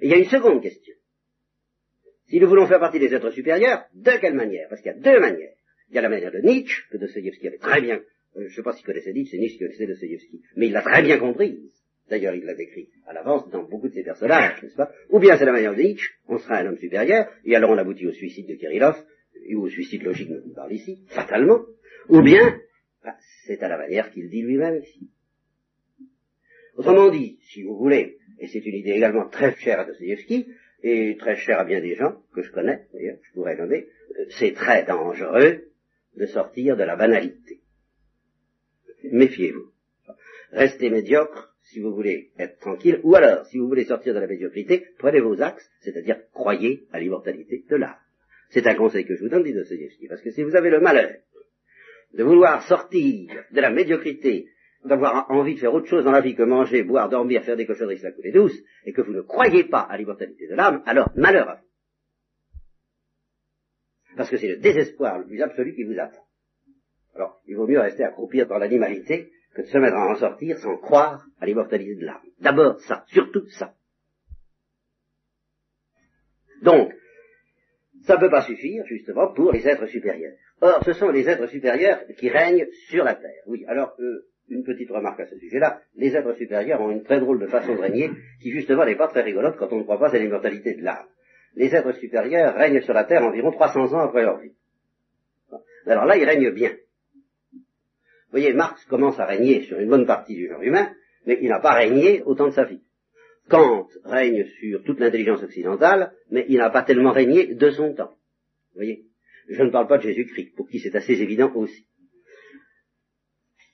Et 0.00 0.06
il 0.06 0.10
y 0.10 0.14
a 0.14 0.18
une 0.18 0.28
seconde 0.28 0.62
question. 0.62 0.94
Si 2.28 2.38
nous 2.38 2.48
voulons 2.48 2.66
faire 2.66 2.78
partie 2.78 2.98
des 2.98 3.12
êtres 3.12 3.30
supérieurs, 3.30 3.84
de 3.94 4.12
quelle 4.20 4.34
manière? 4.34 4.68
Parce 4.68 4.82
qu'il 4.82 4.92
y 4.92 4.94
a 4.94 4.98
deux 4.98 5.18
manières. 5.18 5.54
Il 5.90 5.94
y 5.94 5.98
a 5.98 6.02
la 6.02 6.08
manière 6.08 6.30
de 6.30 6.38
Nietzsche, 6.38 6.84
que 6.90 6.98
Dostoïevski 6.98 7.48
avait 7.48 7.58
très 7.58 7.80
bien, 7.80 7.96
euh, 8.36 8.40
je 8.40 8.42
ne 8.42 8.48
sais 8.50 8.62
pas 8.62 8.74
s'il 8.74 8.84
connaissait 8.84 9.12
Nietzsche, 9.12 9.30
c'est 9.30 9.38
Nietzsche 9.38 9.56
qui 9.56 9.64
connaissait 9.64 9.86
Dostoïevski, 9.86 10.42
mais 10.56 10.66
il 10.66 10.72
l'a 10.72 10.82
très 10.82 11.02
bien 11.02 11.18
comprise 11.18 11.74
D'ailleurs, 12.10 12.34
il 12.34 12.44
l'a 12.44 12.54
décrit 12.54 12.88
à 13.06 13.12
l'avance 13.12 13.50
dans 13.50 13.64
beaucoup 13.64 13.88
de 13.88 13.92
ses 13.92 14.02
personnages, 14.02 14.62
n'est-ce 14.62 14.76
pas? 14.76 14.90
Ou 15.10 15.18
bien 15.18 15.36
c'est 15.36 15.44
la 15.44 15.52
manière 15.52 15.74
de 15.74 15.82
Nietzsche, 15.82 16.14
on 16.26 16.38
sera 16.38 16.56
un 16.56 16.66
homme 16.66 16.78
supérieur, 16.78 17.30
et 17.44 17.54
alors 17.54 17.70
on 17.70 17.76
aboutit 17.76 18.06
au 18.06 18.12
suicide 18.12 18.48
de 18.48 18.54
Kirillov, 18.54 18.96
ou 19.54 19.62
au 19.62 19.68
suicide 19.68 20.02
logique 20.02 20.30
dont 20.30 20.42
on 20.46 20.54
parle 20.54 20.72
ici, 20.72 21.04
fatalement. 21.08 21.60
Ou 22.08 22.22
bien, 22.22 22.57
c'est 23.48 23.62
à 23.62 23.68
la 23.68 23.78
manière 23.78 24.12
qu'il 24.12 24.28
dit 24.28 24.42
lui-même 24.42 24.82
ici. 24.82 25.10
Autrement 26.76 27.10
dit, 27.10 27.38
si 27.50 27.62
vous 27.62 27.76
voulez, 27.76 28.18
et 28.38 28.46
c'est 28.46 28.64
une 28.64 28.74
idée 28.74 28.92
également 28.92 29.26
très 29.28 29.54
chère 29.56 29.80
à 29.80 29.84
Dostoevsky, 29.84 30.46
et 30.82 31.16
très 31.18 31.36
chère 31.36 31.58
à 31.58 31.64
bien 31.64 31.80
des 31.80 31.96
gens 31.96 32.22
que 32.34 32.42
je 32.42 32.52
connais, 32.52 32.86
d'ailleurs, 32.92 33.16
je 33.22 33.32
pourrais 33.32 33.56
nommer, 33.56 33.88
euh, 34.18 34.26
c'est 34.38 34.52
très 34.52 34.84
dangereux 34.84 35.64
de 36.14 36.26
sortir 36.26 36.76
de 36.76 36.84
la 36.84 36.94
banalité. 36.94 37.60
Méfiez-vous. 39.10 39.72
Restez 40.52 40.90
médiocre 40.90 41.56
si 41.62 41.80
vous 41.80 41.94
voulez 41.94 42.30
être 42.38 42.58
tranquille, 42.58 43.00
ou 43.02 43.14
alors, 43.16 43.46
si 43.46 43.58
vous 43.58 43.66
voulez 43.66 43.84
sortir 43.84 44.14
de 44.14 44.20
la 44.20 44.26
médiocrité, 44.26 44.86
prenez 44.98 45.20
vos 45.20 45.40
axes, 45.40 45.68
c'est-à-dire 45.80 46.18
croyez 46.32 46.86
à 46.92 47.00
l'immortalité 47.00 47.64
de 47.68 47.76
l'âme. 47.76 47.96
C'est 48.50 48.66
un 48.66 48.74
conseil 48.74 49.04
que 49.04 49.16
je 49.16 49.22
vous 49.22 49.28
donne, 49.30 49.42
dit 49.42 49.54
Dostoevsky, 49.54 50.06
parce 50.06 50.22
que 50.22 50.30
si 50.30 50.42
vous 50.42 50.54
avez 50.54 50.70
le 50.70 50.80
malheur 50.80 51.10
de 52.12 52.24
vouloir 52.24 52.62
sortir 52.66 53.44
de 53.50 53.60
la 53.60 53.70
médiocrité, 53.70 54.48
d'avoir 54.84 55.30
envie 55.30 55.54
de 55.54 55.60
faire 55.60 55.74
autre 55.74 55.86
chose 55.86 56.04
dans 56.04 56.12
la 56.12 56.20
vie 56.20 56.34
que 56.34 56.42
manger, 56.42 56.82
boire, 56.82 57.08
dormir, 57.08 57.42
faire 57.44 57.56
des 57.56 57.66
cochonneries 57.66 58.00
la 58.02 58.12
coulée 58.12 58.32
douce, 58.32 58.58
et 58.84 58.92
que 58.92 59.02
vous 59.02 59.12
ne 59.12 59.22
croyez 59.22 59.64
pas 59.64 59.80
à 59.80 59.96
l'immortalité 59.96 60.48
de 60.48 60.54
l'âme, 60.54 60.82
alors 60.86 61.10
malheur 61.16 61.48
à 61.48 61.54
vous. 61.56 61.68
Parce 64.16 64.30
que 64.30 64.36
c'est 64.36 64.48
le 64.48 64.56
désespoir 64.56 65.18
le 65.18 65.26
plus 65.26 65.42
absolu 65.42 65.74
qui 65.74 65.84
vous 65.84 65.98
attend. 65.98 66.24
Alors, 67.14 67.40
il 67.46 67.56
vaut 67.56 67.66
mieux 67.66 67.80
rester 67.80 68.04
accroupir 68.04 68.46
dans 68.46 68.58
l'animalité 68.58 69.30
que 69.54 69.62
de 69.62 69.66
se 69.66 69.78
mettre 69.78 69.96
à 69.96 70.08
en 70.10 70.14
sortir 70.16 70.58
sans 70.58 70.76
croire 70.76 71.26
à 71.40 71.46
l'immortalité 71.46 71.96
de 71.96 72.06
l'âme. 72.06 72.22
D'abord 72.40 72.80
ça, 72.80 73.04
surtout 73.08 73.46
ça. 73.50 73.74
Donc, 76.62 76.92
ça 78.02 78.16
ne 78.16 78.20
peut 78.20 78.30
pas 78.30 78.42
suffire, 78.42 78.84
justement, 78.86 79.32
pour 79.32 79.52
les 79.52 79.66
êtres 79.66 79.86
supérieurs. 79.86 80.36
Or, 80.60 80.82
ce 80.84 80.92
sont 80.92 81.10
les 81.10 81.28
êtres 81.28 81.46
supérieurs 81.46 82.00
qui 82.18 82.28
règnent 82.28 82.66
sur 82.88 83.04
la 83.04 83.14
terre. 83.14 83.42
Oui, 83.46 83.64
alors, 83.68 83.94
euh, 84.00 84.26
une 84.48 84.64
petite 84.64 84.90
remarque 84.90 85.20
à 85.20 85.26
ce 85.26 85.38
sujet-là, 85.38 85.80
les 85.96 86.16
êtres 86.16 86.34
supérieurs 86.34 86.80
ont 86.80 86.90
une 86.90 87.02
très 87.02 87.20
drôle 87.20 87.38
de 87.38 87.46
façon 87.46 87.74
de 87.74 87.80
régner, 87.80 88.10
qui 88.40 88.50
justement 88.50 88.84
n'est 88.84 88.96
pas 88.96 89.08
très 89.08 89.22
rigolote 89.22 89.56
quand 89.56 89.72
on 89.72 89.78
ne 89.78 89.82
croit 89.82 89.98
pas 89.98 90.14
à 90.14 90.18
l'immortalité 90.18 90.74
de 90.74 90.82
l'âme. 90.82 91.06
Les 91.54 91.74
êtres 91.74 91.92
supérieurs 91.92 92.54
règnent 92.54 92.80
sur 92.80 92.94
la 92.94 93.04
terre 93.04 93.24
environ 93.24 93.52
300 93.52 93.94
ans 93.94 94.00
après 94.00 94.22
leur 94.22 94.38
vie. 94.38 94.52
Alors 95.86 96.04
là, 96.04 96.16
ils 96.16 96.24
règnent 96.24 96.50
bien. 96.50 96.70
Vous 97.52 98.32
voyez, 98.32 98.52
Marx 98.52 98.84
commence 98.84 99.18
à 99.18 99.26
régner 99.26 99.62
sur 99.62 99.78
une 99.78 99.88
bonne 99.88 100.06
partie 100.06 100.34
du 100.34 100.48
genre 100.48 100.62
humain, 100.62 100.90
mais 101.26 101.38
il 101.40 101.48
n'a 101.48 101.60
pas 101.60 101.72
régné 101.72 102.22
au 102.24 102.34
temps 102.34 102.48
de 102.48 102.52
sa 102.52 102.64
vie. 102.64 102.82
Kant 103.48 103.88
règne 104.04 104.44
sur 104.60 104.82
toute 104.84 105.00
l'intelligence 105.00 105.42
occidentale, 105.42 106.12
mais 106.30 106.44
il 106.48 106.58
n'a 106.58 106.68
pas 106.68 106.82
tellement 106.82 107.12
régné 107.12 107.54
de 107.54 107.70
son 107.70 107.94
temps. 107.94 108.10
Vous 108.72 108.76
voyez? 108.76 109.04
Je 109.48 109.62
ne 109.62 109.70
parle 109.70 109.88
pas 109.88 109.98
de 109.98 110.02
Jésus-Christ, 110.02 110.54
pour 110.56 110.68
qui 110.68 110.78
c'est 110.78 110.94
assez 110.94 111.14
évident 111.14 111.52
aussi. 111.54 111.86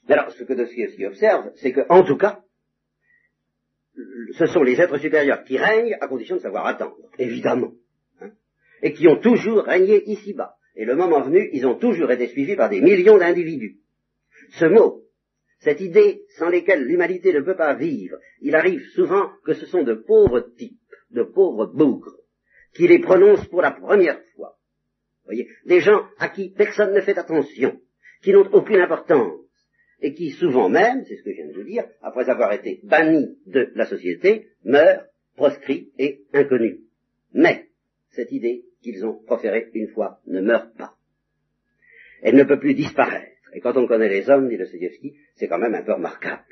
Mais 0.09 0.15
alors, 0.15 0.31
ce 0.33 0.45
que 0.45 0.53
Dostoevsky 0.53 1.07
observe, 1.07 1.51
c'est 1.57 1.73
que, 1.73 1.81
en 1.89 2.05
tout 2.05 2.17
cas, 2.17 2.43
ce 4.39 4.47
sont 4.47 4.63
les 4.63 4.81
êtres 4.81 4.99
supérieurs 4.99 5.45
qui 5.45 5.57
règnent 5.57 5.97
à 6.01 6.09
condition 6.09 6.37
de 6.37 6.41
savoir 6.41 6.67
attendre, 6.67 7.11
évidemment, 7.19 7.73
hein, 8.21 8.33
et 8.83 8.93
qui 8.93 9.09
ont 9.09 9.19
toujours 9.19 9.65
régné 9.65 10.03
ici-bas. 10.11 10.57
Et 10.77 10.85
le 10.85 10.97
moment 10.97 11.23
venu, 11.23 11.49
ils 11.53 11.67
ont 11.67 11.77
toujours 11.77 12.11
été 12.11 12.29
suivis 12.29 12.57
par 12.57 12.69
des 12.69 12.81
millions 12.81 13.19
d'individus. 13.19 13.79
Ce 14.51 14.67
mot, 14.67 15.05
cette 15.61 15.81
idée 15.81 16.25
sans 16.37 16.51
lesquelles 16.51 16.85
l'humanité 16.85 17.33
ne 17.33 17.41
peut 17.41 17.57
pas 17.57 17.75
vivre, 17.75 18.19
il 18.41 18.55
arrive 18.55 18.85
souvent 18.91 19.31
que 19.45 19.55
ce 19.55 19.67
sont 19.67 19.83
de 19.83 19.95
pauvres 19.95 20.41
types, 20.57 20.79
de 21.11 21.23
pauvres 21.23 21.67
bougres, 21.67 22.17
qui 22.75 22.87
les 22.87 22.99
prononcent 22.99 23.49
pour 23.49 23.63
la 23.63 23.71
première 23.71 24.21
fois. 24.35 24.59
Voyez, 25.25 25.49
des 25.65 25.81
gens 25.81 26.03
à 26.19 26.29
qui 26.29 26.51
personne 26.51 26.95
ne 26.95 27.01
fait 27.01 27.19
attention, 27.19 27.81
qui 28.23 28.33
n'ont 28.33 28.49
aucune 28.53 28.81
importance, 28.81 29.41
et 30.01 30.13
qui 30.13 30.31
souvent 30.31 30.69
même, 30.69 31.05
c'est 31.07 31.17
ce 31.17 31.23
que 31.23 31.31
je 31.31 31.37
viens 31.37 31.49
de 31.49 31.55
vous 31.55 31.65
dire, 31.65 31.85
après 32.03 32.29
avoir 32.29 32.53
été 32.53 32.81
bannis 32.85 33.39
de 33.47 33.73
la 33.75 33.87
société, 33.87 34.49
meurent, 34.65 35.05
proscrits 35.37 35.91
et 35.99 36.21
inconnus. 36.33 36.81
Mais 37.33 37.69
cette 38.11 38.33
idée 38.33 38.65
qu'ils 38.83 39.05
ont 39.07 39.15
proférée 39.25 39.71
une 39.75 39.89
fois 39.89 40.21
ne 40.27 40.41
meurt 40.41 40.77
pas. 40.77 40.95
Elle 42.23 42.37
ne 42.37 42.45
peut 42.45 42.59
plus 42.59 42.75
disparaître. 42.75 43.33
Et 43.55 43.61
quand 43.61 43.77
on 43.77 43.87
connaît 43.87 44.09
les 44.09 44.29
hommes, 44.29 44.49
dit 44.49 44.57
Dostoevsky, 44.57 45.15
c'est 45.37 45.49
quand 45.49 45.59
même 45.59 45.75
un 45.75 45.83
peu 45.83 45.93
remarquable. 45.93 46.43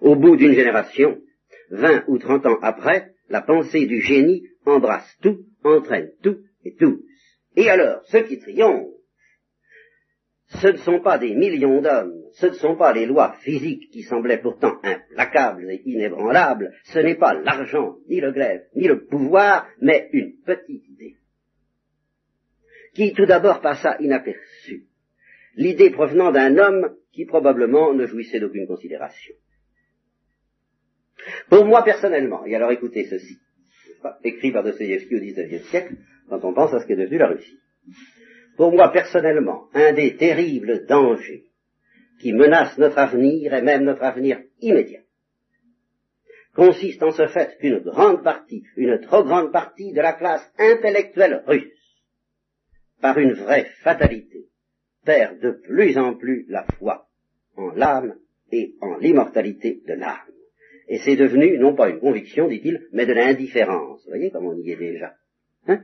Au 0.00 0.14
bout 0.16 0.36
d'une 0.36 0.54
génération, 0.54 1.20
vingt 1.70 2.04
ou 2.06 2.18
trente 2.18 2.46
ans 2.46 2.58
après, 2.62 3.12
la 3.28 3.42
pensée 3.42 3.86
du 3.86 4.00
génie 4.00 4.46
embrasse 4.64 5.16
tout, 5.22 5.44
entraîne 5.64 6.10
tout 6.22 6.38
et 6.64 6.74
tous. 6.74 7.04
Et 7.56 7.68
alors, 7.68 8.02
ceux 8.06 8.22
qui 8.22 8.38
triomphent, 8.38 8.94
ce 10.60 10.68
ne 10.68 10.76
sont 10.78 11.00
pas 11.00 11.18
des 11.18 11.34
millions 11.34 11.80
d'hommes, 11.80 12.24
ce 12.32 12.46
ne 12.46 12.54
sont 12.54 12.76
pas 12.76 12.92
les 12.92 13.06
lois 13.06 13.36
physiques 13.40 13.90
qui 13.90 14.02
semblaient 14.02 14.40
pourtant 14.40 14.80
implacables 14.82 15.70
et 15.70 15.82
inébranlables, 15.84 16.72
ce 16.84 16.98
n'est 16.98 17.14
pas 17.14 17.34
l'argent, 17.34 17.96
ni 18.08 18.20
le 18.20 18.32
glaive, 18.32 18.62
ni 18.74 18.88
le 18.88 19.04
pouvoir, 19.04 19.68
mais 19.80 20.08
une 20.12 20.34
petite 20.44 20.88
idée, 20.88 21.16
qui 22.94 23.12
tout 23.12 23.26
d'abord 23.26 23.60
passa 23.60 23.96
inaperçue 24.00 24.86
l'idée 25.54 25.90
provenant 25.90 26.32
d'un 26.32 26.56
homme 26.58 26.96
qui 27.12 27.24
probablement 27.24 27.92
ne 27.92 28.06
jouissait 28.06 28.40
d'aucune 28.40 28.66
considération. 28.66 29.34
Pour 31.48 31.64
moi 31.64 31.84
personnellement, 31.84 32.44
et 32.46 32.54
alors 32.54 32.72
écoutez 32.72 33.04
ceci, 33.04 33.38
écrit 34.24 34.52
par 34.52 34.62
Dostoevsky 34.62 35.14
au 35.14 35.20
XIXe 35.20 35.68
siècle, 35.68 35.96
quand 36.30 36.42
on 36.44 36.54
pense 36.54 36.72
à 36.72 36.80
ce 36.80 36.86
qu'est 36.86 36.96
devenu 36.96 37.18
la 37.18 37.28
Russie. 37.28 37.58
Pour 38.56 38.72
moi 38.72 38.90
personnellement, 38.90 39.68
un 39.74 39.92
des 39.92 40.16
terribles 40.16 40.86
dangers 40.86 41.44
qui 42.20 42.32
menacent 42.32 42.78
notre 42.78 42.98
avenir 42.98 43.52
et 43.52 43.62
même 43.62 43.84
notre 43.84 44.02
avenir 44.02 44.40
immédiat 44.60 45.00
consiste 46.54 47.02
en 47.02 47.12
ce 47.12 47.26
fait 47.28 47.56
qu'une 47.58 47.78
grande 47.78 48.22
partie, 48.22 48.64
une 48.76 49.00
trop 49.00 49.24
grande 49.24 49.52
partie 49.52 49.92
de 49.92 50.00
la 50.00 50.12
classe 50.12 50.52
intellectuelle 50.58 51.42
russe, 51.46 52.02
par 53.00 53.18
une 53.18 53.32
vraie 53.32 53.66
fatalité, 53.82 54.46
perd 55.04 55.40
de 55.40 55.52
plus 55.52 55.96
en 55.96 56.14
plus 56.14 56.46
la 56.48 56.64
foi 56.78 57.06
en 57.56 57.70
l'âme 57.70 58.16
et 58.52 58.74
en 58.80 58.98
l'immortalité 58.98 59.80
de 59.86 59.94
l'âme. 59.94 60.18
Et 60.88 60.98
c'est 60.98 61.16
devenu, 61.16 61.56
non 61.58 61.74
pas 61.74 61.88
une 61.88 62.00
conviction, 62.00 62.48
dit-il, 62.48 62.88
mais 62.92 63.06
de 63.06 63.12
l'indifférence. 63.12 64.02
Vous 64.04 64.10
voyez 64.10 64.30
comme 64.30 64.46
on 64.46 64.56
y 64.58 64.72
est 64.72 64.76
déjà. 64.76 65.14
Hein? 65.66 65.82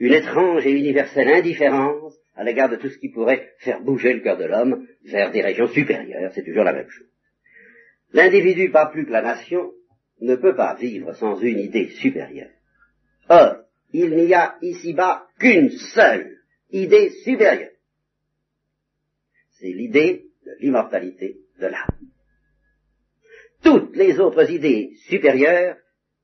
Une 0.00 0.12
étrange 0.12 0.66
et 0.66 0.72
universelle 0.72 1.28
indifférence 1.28 2.18
à 2.34 2.42
l'égard 2.42 2.68
de 2.68 2.76
tout 2.76 2.88
ce 2.88 2.98
qui 2.98 3.10
pourrait 3.10 3.52
faire 3.58 3.80
bouger 3.80 4.12
le 4.12 4.20
cœur 4.20 4.36
de 4.36 4.44
l'homme 4.44 4.88
vers 5.04 5.30
des 5.30 5.42
régions 5.42 5.68
supérieures. 5.68 6.32
C'est 6.34 6.44
toujours 6.44 6.64
la 6.64 6.72
même 6.72 6.88
chose. 6.88 7.06
L'individu, 8.12 8.70
pas 8.70 8.86
plus 8.86 9.06
que 9.06 9.12
la 9.12 9.22
nation, 9.22 9.70
ne 10.20 10.34
peut 10.34 10.56
pas 10.56 10.74
vivre 10.74 11.12
sans 11.12 11.38
une 11.40 11.60
idée 11.60 11.90
supérieure. 11.90 12.50
Or, 13.28 13.58
il 13.92 14.10
n'y 14.16 14.34
a 14.34 14.56
ici-bas 14.60 15.28
qu'une 15.38 15.70
seule 15.70 16.38
idée 16.72 17.10
supérieure 17.22 17.70
c'est 19.60 19.72
l'idée 19.72 20.24
de 20.44 20.52
l'immortalité 20.60 21.36
de 21.60 21.66
l'âme. 21.66 22.08
Toutes 23.62 23.94
les 23.94 24.18
autres 24.18 24.50
idées 24.50 24.92
supérieures 25.06 25.76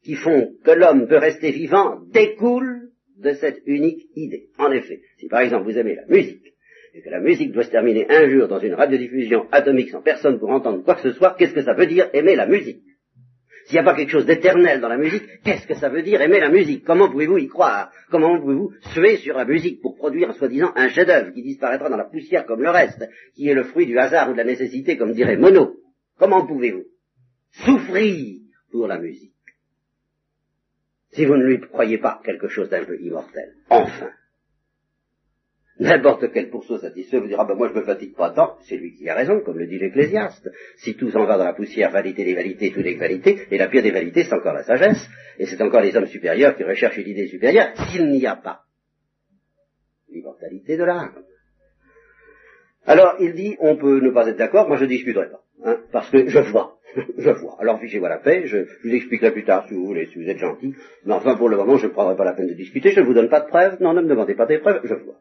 qui 0.02 0.14
font 0.14 0.54
que 0.64 0.70
l'homme 0.70 1.06
peut 1.06 1.18
rester 1.18 1.52
vivant 1.52 2.00
découlent 2.06 2.85
de 3.16 3.32
cette 3.32 3.62
unique 3.66 4.06
idée. 4.14 4.48
En 4.58 4.70
effet, 4.72 5.00
si 5.18 5.28
par 5.28 5.40
exemple 5.40 5.64
vous 5.64 5.78
aimez 5.78 5.94
la 5.94 6.06
musique, 6.06 6.42
et 6.94 7.02
que 7.02 7.10
la 7.10 7.20
musique 7.20 7.52
doit 7.52 7.64
se 7.64 7.70
terminer 7.70 8.06
un 8.08 8.28
jour 8.28 8.48
dans 8.48 8.58
une 8.58 8.74
radiodiffusion 8.74 9.46
atomique 9.52 9.90
sans 9.90 10.00
personne 10.00 10.38
pour 10.38 10.50
entendre 10.50 10.82
quoi 10.82 10.94
que 10.94 11.02
ce 11.02 11.12
soit, 11.12 11.34
qu'est-ce 11.38 11.54
que 11.54 11.62
ça 11.62 11.74
veut 11.74 11.86
dire 11.86 12.08
aimer 12.14 12.36
la 12.36 12.46
musique? 12.46 12.82
S'il 13.66 13.74
n'y 13.74 13.80
a 13.80 13.84
pas 13.84 13.96
quelque 13.96 14.10
chose 14.10 14.26
d'éternel 14.26 14.80
dans 14.80 14.88
la 14.88 14.96
musique, 14.96 15.24
qu'est-ce 15.44 15.66
que 15.66 15.74
ça 15.74 15.88
veut 15.88 16.02
dire 16.02 16.22
aimer 16.22 16.38
la 16.38 16.50
musique? 16.50 16.84
Comment 16.84 17.10
pouvez-vous 17.10 17.38
y 17.38 17.48
croire? 17.48 17.90
Comment 18.10 18.40
pouvez-vous 18.40 18.72
suer 18.92 19.16
sur 19.16 19.36
la 19.36 19.44
musique 19.44 19.82
pour 19.82 19.96
produire, 19.96 20.32
soi-disant, 20.34 20.72
un 20.76 20.88
chef-d'œuvre 20.88 21.32
qui 21.32 21.42
disparaîtra 21.42 21.90
dans 21.90 21.96
la 21.96 22.04
poussière 22.04 22.46
comme 22.46 22.62
le 22.62 22.70
reste, 22.70 23.04
qui 23.34 23.48
est 23.48 23.54
le 23.54 23.64
fruit 23.64 23.86
du 23.86 23.98
hasard 23.98 24.30
ou 24.30 24.32
de 24.32 24.38
la 24.38 24.44
nécessité, 24.44 24.96
comme 24.96 25.12
dirait 25.12 25.36
Monod? 25.36 25.74
Comment 26.16 26.46
pouvez-vous 26.46 26.84
souffrir 27.64 28.38
pour 28.70 28.86
la 28.86 28.98
musique? 28.98 29.35
Si 31.16 31.24
vous 31.24 31.36
ne 31.36 31.44
lui 31.44 31.60
croyez 31.60 31.96
pas 31.96 32.20
quelque 32.22 32.48
chose 32.48 32.68
d'un 32.68 32.84
peu 32.84 33.00
immortel. 33.00 33.54
Enfin. 33.70 34.10
N'importe 35.78 36.30
quel 36.32 36.50
pourceau 36.50 36.78
satisfait 36.78 37.18
vous 37.18 37.26
dira, 37.26 37.44
ben 37.44 37.54
moi 37.54 37.68
je 37.68 37.78
me 37.78 37.84
fatigue 37.84 38.14
pas 38.14 38.30
tant, 38.30 38.56
c'est 38.62 38.76
lui 38.76 38.94
qui 38.94 39.08
a 39.08 39.14
raison, 39.14 39.40
comme 39.40 39.58
le 39.58 39.66
dit 39.66 39.78
l'Ecclésiaste. 39.78 40.50
Si 40.76 40.94
tout 40.94 41.10
s'en 41.10 41.24
va 41.24 41.38
dans 41.38 41.44
la 41.44 41.54
poussière, 41.54 41.90
validez 41.90 42.24
les 42.24 42.34
validités, 42.34 42.70
toutes 42.70 42.84
les 42.84 42.96
validités, 42.96 43.46
et 43.50 43.58
la 43.58 43.68
pire 43.68 43.82
des 43.82 43.90
validités, 43.90 44.24
c'est 44.24 44.34
encore 44.34 44.54
la 44.54 44.62
sagesse, 44.62 45.08
et 45.38 45.46
c'est 45.46 45.60
encore 45.62 45.80
les 45.80 45.96
hommes 45.96 46.06
supérieurs 46.06 46.54
qui 46.54 46.64
recherchent 46.64 46.98
une 46.98 47.08
idée 47.08 47.28
supérieure, 47.28 47.72
s'il 47.88 48.08
n'y 48.10 48.26
a 48.26 48.36
pas 48.36 48.60
l'immortalité 50.10 50.76
de 50.76 50.84
l'âme. 50.84 51.24
Alors, 52.86 53.16
il 53.20 53.34
dit, 53.34 53.56
on 53.58 53.76
peut 53.76 54.00
ne 54.00 54.10
pas 54.10 54.28
être 54.28 54.36
d'accord, 54.36 54.68
moi 54.68 54.76
je 54.76 54.84
discuterai 54.84 55.30
pas, 55.30 55.42
hein, 55.64 55.78
parce 55.92 56.10
que 56.10 56.26
je 56.28 56.38
vois 56.40 56.75
je 57.18 57.30
vois. 57.30 57.56
Alors 57.60 57.80
fichez-moi 57.80 58.08
la 58.08 58.18
paix, 58.18 58.46
je, 58.46 58.58
vous 58.84 58.94
expliquerai 58.94 59.32
plus 59.32 59.44
tard 59.44 59.66
si 59.68 59.74
vous 59.74 59.86
voulez, 59.86 60.06
si 60.06 60.22
vous 60.22 60.28
êtes 60.28 60.38
gentil. 60.38 60.74
Mais 61.04 61.14
enfin, 61.14 61.36
pour 61.36 61.48
le 61.48 61.56
moment, 61.56 61.76
je 61.76 61.86
ne 61.86 61.92
prendrai 61.92 62.16
pas 62.16 62.24
la 62.24 62.32
peine 62.32 62.48
de 62.48 62.54
discuter, 62.54 62.90
je 62.90 63.00
ne 63.00 63.06
vous 63.06 63.14
donne 63.14 63.28
pas 63.28 63.40
de 63.40 63.48
preuves. 63.48 63.76
Non, 63.80 63.92
ne 63.92 64.02
me 64.02 64.08
demandez 64.08 64.34
pas 64.34 64.46
des 64.46 64.58
preuves, 64.58 64.80
je 64.84 64.94
vois. 64.94 65.16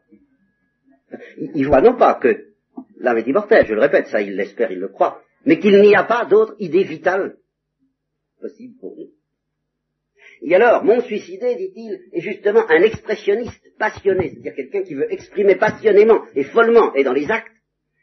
Il, 1.54 1.66
voit 1.66 1.80
non 1.80 1.94
pas 1.94 2.14
que 2.14 2.46
l'âme 2.98 3.18
est 3.18 3.26
immortelle, 3.26 3.66
je 3.66 3.74
le 3.74 3.80
répète, 3.80 4.08
ça 4.08 4.20
il 4.20 4.36
l'espère, 4.36 4.72
il 4.72 4.80
le 4.80 4.88
croit, 4.88 5.22
mais 5.44 5.58
qu'il 5.58 5.80
n'y 5.80 5.94
a 5.94 6.02
pas 6.02 6.24
d'autre 6.24 6.56
idée 6.58 6.82
vitale 6.82 7.36
possible 8.40 8.74
pour 8.80 8.96
nous. 8.96 9.10
Et 10.42 10.54
alors, 10.54 10.84
mon 10.84 11.00
suicidé, 11.00 11.54
dit-il, 11.54 12.00
est 12.12 12.20
justement 12.20 12.68
un 12.68 12.82
expressionniste 12.82 13.62
passionné, 13.78 14.28
c'est-à-dire 14.28 14.54
quelqu'un 14.54 14.82
qui 14.82 14.94
veut 14.94 15.10
exprimer 15.12 15.56
passionnément 15.56 16.22
et 16.34 16.44
follement 16.44 16.92
et 16.94 17.04
dans 17.04 17.12
les 17.12 17.30
actes 17.30 17.55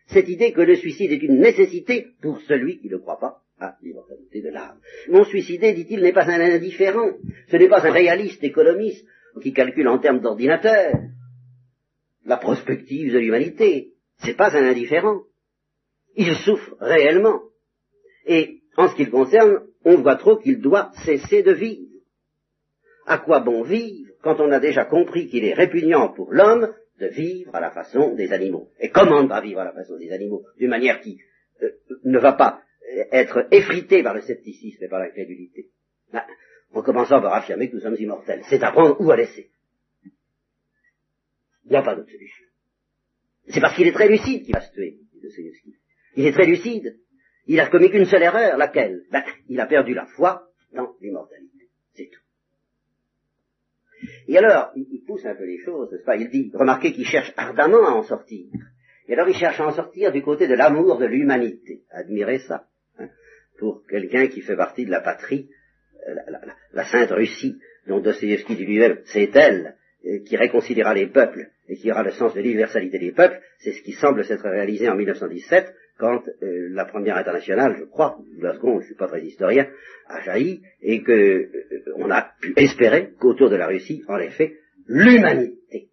cette 0.07 0.29
idée 0.29 0.51
que 0.51 0.62
le 0.62 0.75
suicide 0.75 1.12
est 1.12 1.24
une 1.24 1.39
nécessité 1.39 2.07
pour 2.22 2.39
celui 2.41 2.79
qui 2.79 2.89
ne 2.89 2.98
croit 2.98 3.19
pas 3.19 3.41
à 3.60 3.77
l'immortalité 3.81 4.41
de 4.41 4.50
l'âme. 4.50 4.79
Mon 5.10 5.24
suicidé, 5.24 5.74
dit-il, 5.74 6.01
n'est 6.01 6.13
pas 6.13 6.29
un 6.29 6.39
indifférent, 6.39 7.12
ce 7.50 7.57
n'est 7.57 7.69
pas 7.69 7.86
un 7.86 7.91
réaliste 7.91 8.43
économiste 8.43 9.05
qui 9.41 9.53
calcule 9.53 9.88
en 9.88 10.00
termes 10.00 10.19
d'ordinateur 10.19 10.93
la 12.25 12.38
prospective 12.38 13.13
de 13.13 13.19
l'humanité, 13.19 13.93
c'est 14.17 14.38
pas 14.38 14.55
un 14.55 14.63
indifférent. 14.63 15.24
Il 16.15 16.36
souffre 16.36 16.75
réellement. 16.79 17.41
Et 18.25 18.62
en 18.77 18.88
ce 18.88 18.95
qui 18.95 19.05
le 19.05 19.12
concerne, 19.12 19.65
on 19.83 19.98
voit 19.98 20.15
trop 20.15 20.38
qu'il 20.38 20.62
doit 20.62 20.91
cesser 21.05 21.43
de 21.43 21.51
vivre. 21.51 21.89
À 23.05 23.17
quoi 23.17 23.41
bon 23.41 23.63
vivre 23.63 24.12
quand 24.22 24.39
on 24.39 24.51
a 24.51 24.60
déjà 24.60 24.86
compris 24.86 25.27
qu'il 25.27 25.43
est 25.43 25.53
répugnant 25.53 26.13
pour 26.13 26.31
l'homme 26.31 26.74
de 27.00 27.07
vivre 27.07 27.55
à 27.55 27.59
la 27.59 27.71
façon 27.71 28.13
des 28.13 28.31
animaux 28.31 28.69
Et 28.79 28.89
comment 28.89 29.23
ne 29.23 29.27
pas 29.27 29.41
vivre 29.41 29.59
à 29.59 29.65
la 29.65 29.73
façon 29.73 29.97
des 29.97 30.12
animaux 30.12 30.45
D'une 30.57 30.69
manière 30.69 31.01
qui 31.01 31.19
euh, 31.62 31.69
ne 32.03 32.19
va 32.19 32.33
pas 32.33 32.62
être 33.12 33.47
effritée 33.51 34.03
par 34.03 34.13
le 34.13 34.21
scepticisme 34.21 34.83
et 34.83 34.88
par 34.88 35.00
l'incrédulité? 35.00 35.69
Ben, 36.12 36.23
en 36.73 36.81
commençant 36.81 37.21
par 37.21 37.33
affirmer 37.33 37.69
que 37.69 37.75
nous 37.75 37.81
sommes 37.81 37.97
immortels. 37.97 38.41
C'est 38.50 38.63
à 38.63 38.71
prendre 38.71 39.00
ou 39.00 39.12
à 39.12 39.17
laisser. 39.17 39.50
Il 41.65 41.71
n'y 41.71 41.77
a 41.77 41.81
pas 41.81 41.95
d'autre 41.95 42.12
solution. 42.12 42.45
C'est 43.47 43.62
parce 43.62 43.75
qu'il 43.75 43.88
est 43.88 43.93
très 43.93 44.07
lucide 44.07 44.43
qu'il 44.43 44.53
va 44.53 44.62
se 44.62 44.71
tuer, 44.71 45.00
Il 46.15 46.25
est 46.25 46.31
très 46.31 46.45
lucide. 46.45 47.00
Il 47.45 47.59
a 47.59 47.67
commis 47.67 47.89
qu'une 47.89 48.05
seule 48.05 48.23
erreur, 48.23 48.57
laquelle? 48.57 49.03
Ben, 49.12 49.23
Il 49.50 49.59
a 49.59 49.65
perdu 49.65 49.93
la 49.93 50.05
foi 50.05 50.50
dans 50.73 50.95
l'immortalité. 51.01 51.52
Et 54.33 54.37
alors, 54.39 54.71
il, 54.75 55.03
pousse 55.05 55.23
un 55.27 55.35
peu 55.35 55.45
les 55.45 55.59
choses, 55.59 55.91
n'est-ce 55.91 56.03
pas? 56.03 56.15
Il 56.15 56.27
dit, 56.27 56.49
remarquez 56.55 56.91
qu'il 56.91 57.05
cherche 57.05 57.31
ardemment 57.37 57.87
à 57.87 57.91
en 57.91 58.01
sortir. 58.01 58.47
Et 59.07 59.13
alors 59.13 59.29
il 59.29 59.35
cherche 59.35 59.59
à 59.59 59.67
en 59.67 59.73
sortir 59.73 60.11
du 60.11 60.23
côté 60.23 60.47
de 60.47 60.55
l'amour 60.55 60.97
de 60.97 61.05
l'humanité. 61.05 61.83
Admirez 61.91 62.39
ça. 62.39 62.65
Hein, 62.97 63.09
pour 63.59 63.85
quelqu'un 63.85 64.25
qui 64.25 64.41
fait 64.41 64.55
partie 64.55 64.85
de 64.85 64.89
la 64.89 65.01
patrie, 65.01 65.51
euh, 66.07 66.15
la, 66.73 66.83
sainte 66.85 67.11
Russie, 67.11 67.59
dont 67.85 67.99
Dostoevsky 67.99 68.55
dit 68.55 68.65
lui-même, 68.65 69.01
c'est 69.05 69.29
elle 69.35 69.75
euh, 70.07 70.23
qui 70.25 70.35
réconciliera 70.35 70.95
les 70.95 71.05
peuples 71.05 71.51
et 71.69 71.75
qui 71.75 71.91
aura 71.91 72.01
le 72.01 72.11
sens 72.11 72.33
de 72.33 72.41
l'universalité 72.41 72.97
des 72.97 73.11
peuples, 73.11 73.39
c'est 73.59 73.73
ce 73.73 73.83
qui 73.83 73.91
semble 73.91 74.25
s'être 74.25 74.49
réalisé 74.49 74.89
en 74.89 74.95
1917 74.95 75.75
quand 76.03 76.27
euh, 76.27 76.67
la 76.72 76.83
première 76.83 77.15
internationale, 77.15 77.77
je 77.79 77.86
crois, 77.86 78.17
la 78.38 78.55
seconde, 78.55 78.79
je 78.79 78.79
ne 78.79 78.86
suis 78.88 78.95
pas 78.95 79.07
très 79.07 79.24
historien, 79.24 79.69
a 80.07 80.19
jailli 80.19 80.62
et 80.81 81.01
que 81.01 81.13
euh, 81.13 81.50
on 81.95 82.12
a 82.12 82.33
pu 82.41 82.51
espérer 82.57 83.12
qu'autour 83.17 83.50
de 83.50 83.55
la 83.55 83.67
Russie, 83.67 84.03
en 84.10 84.17
effet, 84.17 84.57
l'humanité 84.86 85.91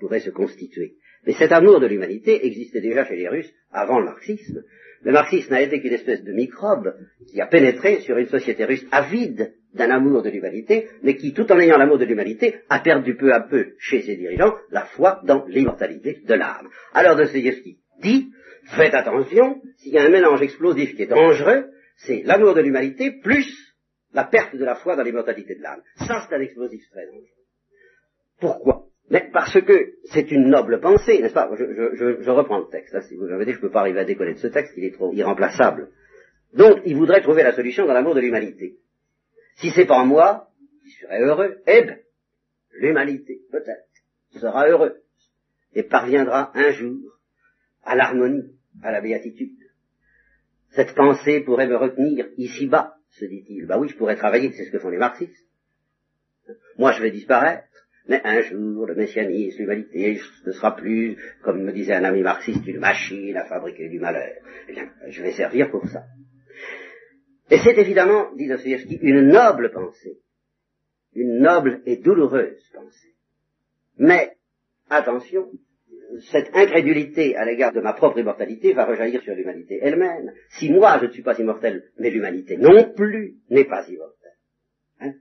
pourrait 0.00 0.18
se 0.18 0.30
constituer. 0.30 0.96
Mais 1.24 1.34
cet 1.34 1.52
amour 1.52 1.78
de 1.78 1.86
l'humanité 1.86 2.44
existait 2.44 2.80
déjà 2.80 3.04
chez 3.04 3.14
les 3.14 3.28
Russes 3.28 3.54
avant 3.70 4.00
le 4.00 4.06
marxisme. 4.06 4.64
Le 5.02 5.12
marxisme 5.12 5.52
n'a 5.52 5.62
été 5.62 5.80
qu'une 5.80 5.92
espèce 5.92 6.24
de 6.24 6.32
microbe 6.32 6.96
qui 7.30 7.40
a 7.40 7.46
pénétré 7.46 8.00
sur 8.00 8.18
une 8.18 8.26
société 8.26 8.64
russe 8.64 8.84
avide 8.90 9.54
d'un 9.74 9.90
amour 9.90 10.22
de 10.22 10.30
l'humanité, 10.30 10.88
mais 11.04 11.14
qui, 11.14 11.32
tout 11.32 11.50
en 11.52 11.60
ayant 11.60 11.78
l'amour 11.78 11.98
de 11.98 12.06
l'humanité, 12.06 12.56
a 12.68 12.80
perdu 12.80 13.14
peu 13.14 13.32
à 13.32 13.40
peu 13.40 13.74
chez 13.78 14.02
ses 14.02 14.16
dirigeants 14.16 14.54
la 14.70 14.84
foi 14.84 15.20
dans 15.24 15.44
l'immortalité 15.46 16.22
de 16.26 16.34
l'âme. 16.34 16.68
Alors 16.92 17.16
Dostoevsky 17.16 17.78
dit, 18.00 18.30
faites 18.76 18.94
attention, 18.94 19.60
s'il 19.78 19.92
y 19.92 19.98
a 19.98 20.04
un 20.04 20.10
mélange 20.10 20.42
explosif 20.42 20.94
qui 20.94 21.02
est 21.02 21.06
dangereux, 21.06 21.70
c'est 21.96 22.22
l'amour 22.24 22.54
de 22.54 22.60
l'humanité 22.60 23.12
plus 23.22 23.46
la 24.12 24.24
perte 24.24 24.56
de 24.56 24.64
la 24.64 24.76
foi 24.76 24.96
dans 24.96 25.02
l'immortalité 25.02 25.56
de 25.56 25.62
l'âme. 25.62 25.82
Ça, 25.96 26.26
c'est 26.28 26.34
un 26.34 26.40
explosif 26.40 26.82
très 26.90 27.06
dangereux. 27.06 27.26
Pourquoi? 28.40 28.86
Mais 29.10 29.28
parce 29.32 29.60
que 29.60 29.94
c'est 30.04 30.30
une 30.30 30.48
noble 30.48 30.80
pensée, 30.80 31.20
n'est-ce 31.20 31.34
pas? 31.34 31.50
Je, 31.54 32.30
reprends 32.30 32.60
le 32.60 32.68
texte. 32.70 32.94
Hein, 32.94 33.02
si 33.02 33.16
vous 33.16 33.26
m'avez 33.26 33.44
dit, 33.44 33.52
je 33.52 33.58
ne 33.58 33.62
peux 33.62 33.70
pas 33.70 33.80
arriver 33.80 34.00
à 34.00 34.04
décoller 34.04 34.34
de 34.34 34.38
ce 34.38 34.46
texte, 34.46 34.72
il 34.76 34.84
est 34.84 34.94
trop 34.94 35.12
irremplaçable. 35.12 35.90
Donc, 36.54 36.80
il 36.86 36.96
voudrait 36.96 37.20
trouver 37.20 37.42
la 37.42 37.52
solution 37.52 37.86
dans 37.86 37.92
l'amour 37.92 38.14
de 38.14 38.20
l'humanité. 38.20 38.78
Si 39.56 39.70
c'est 39.70 39.86
pas 39.86 40.04
moi, 40.04 40.48
qui 40.82 40.90
serais 40.90 41.20
heureux, 41.20 41.58
eh 41.66 41.82
bien, 41.82 41.96
l'humanité, 42.72 43.40
peut-être, 43.50 43.88
sera 44.40 44.68
heureuse 44.68 45.00
et 45.74 45.82
parviendra 45.82 46.50
un 46.54 46.70
jour 46.70 47.13
à 47.84 47.94
l'harmonie, 47.94 48.54
à 48.82 48.90
la 48.90 49.00
béatitude. 49.00 49.58
Cette 50.70 50.94
pensée 50.94 51.40
pourrait 51.40 51.68
me 51.68 51.76
retenir 51.76 52.26
ici-bas, 52.36 52.96
se 53.10 53.24
dit-il. 53.24 53.66
Bah 53.66 53.78
oui, 53.78 53.88
je 53.88 53.96
pourrais 53.96 54.16
travailler, 54.16 54.52
c'est 54.52 54.64
ce 54.64 54.70
que 54.70 54.78
font 54.78 54.90
les 54.90 54.98
marxistes. 54.98 55.46
Moi, 56.78 56.92
je 56.92 57.02
vais 57.02 57.10
disparaître, 57.10 57.68
mais 58.06 58.20
un 58.24 58.42
jour, 58.42 58.86
le 58.86 58.94
messianisme, 58.94 59.58
l'humanité, 59.60 60.20
ne 60.44 60.52
sera 60.52 60.76
plus, 60.76 61.16
comme 61.42 61.62
me 61.62 61.72
disait 61.72 61.94
un 61.94 62.04
ami 62.04 62.22
marxiste, 62.22 62.66
une 62.66 62.80
machine 62.80 63.36
à 63.36 63.44
fabriquer 63.44 63.88
du 63.88 63.98
malheur. 63.98 64.34
Eh 64.68 64.72
bien, 64.72 64.90
je 65.08 65.22
vais 65.22 65.32
servir 65.32 65.70
pour 65.70 65.86
ça. 65.88 66.04
Et 67.50 67.58
c'est 67.58 67.78
évidemment, 67.78 68.34
dit 68.34 68.48
Dostoevsky, 68.48 68.98
une 69.00 69.28
noble 69.28 69.70
pensée, 69.70 70.18
une 71.14 71.38
noble 71.38 71.82
et 71.86 71.96
douloureuse 71.96 72.62
pensée. 72.74 73.14
Mais, 73.96 74.36
attention, 74.90 75.50
cette 76.30 76.50
incrédulité 76.54 77.36
à 77.36 77.44
l'égard 77.44 77.72
de 77.72 77.80
ma 77.80 77.92
propre 77.92 78.18
immortalité 78.18 78.72
va 78.72 78.84
rejaillir 78.84 79.22
sur 79.22 79.34
l'humanité 79.34 79.78
elle-même. 79.82 80.32
Si 80.50 80.70
moi 80.70 80.98
je 81.00 81.06
ne 81.06 81.12
suis 81.12 81.22
pas 81.22 81.38
immortel, 81.38 81.84
mais 81.98 82.10
l'humanité 82.10 82.56
non 82.56 82.92
plus 82.94 83.34
n'est 83.50 83.64
pas 83.64 83.86
immortelle. 83.88 84.32
Hein? 85.00 85.12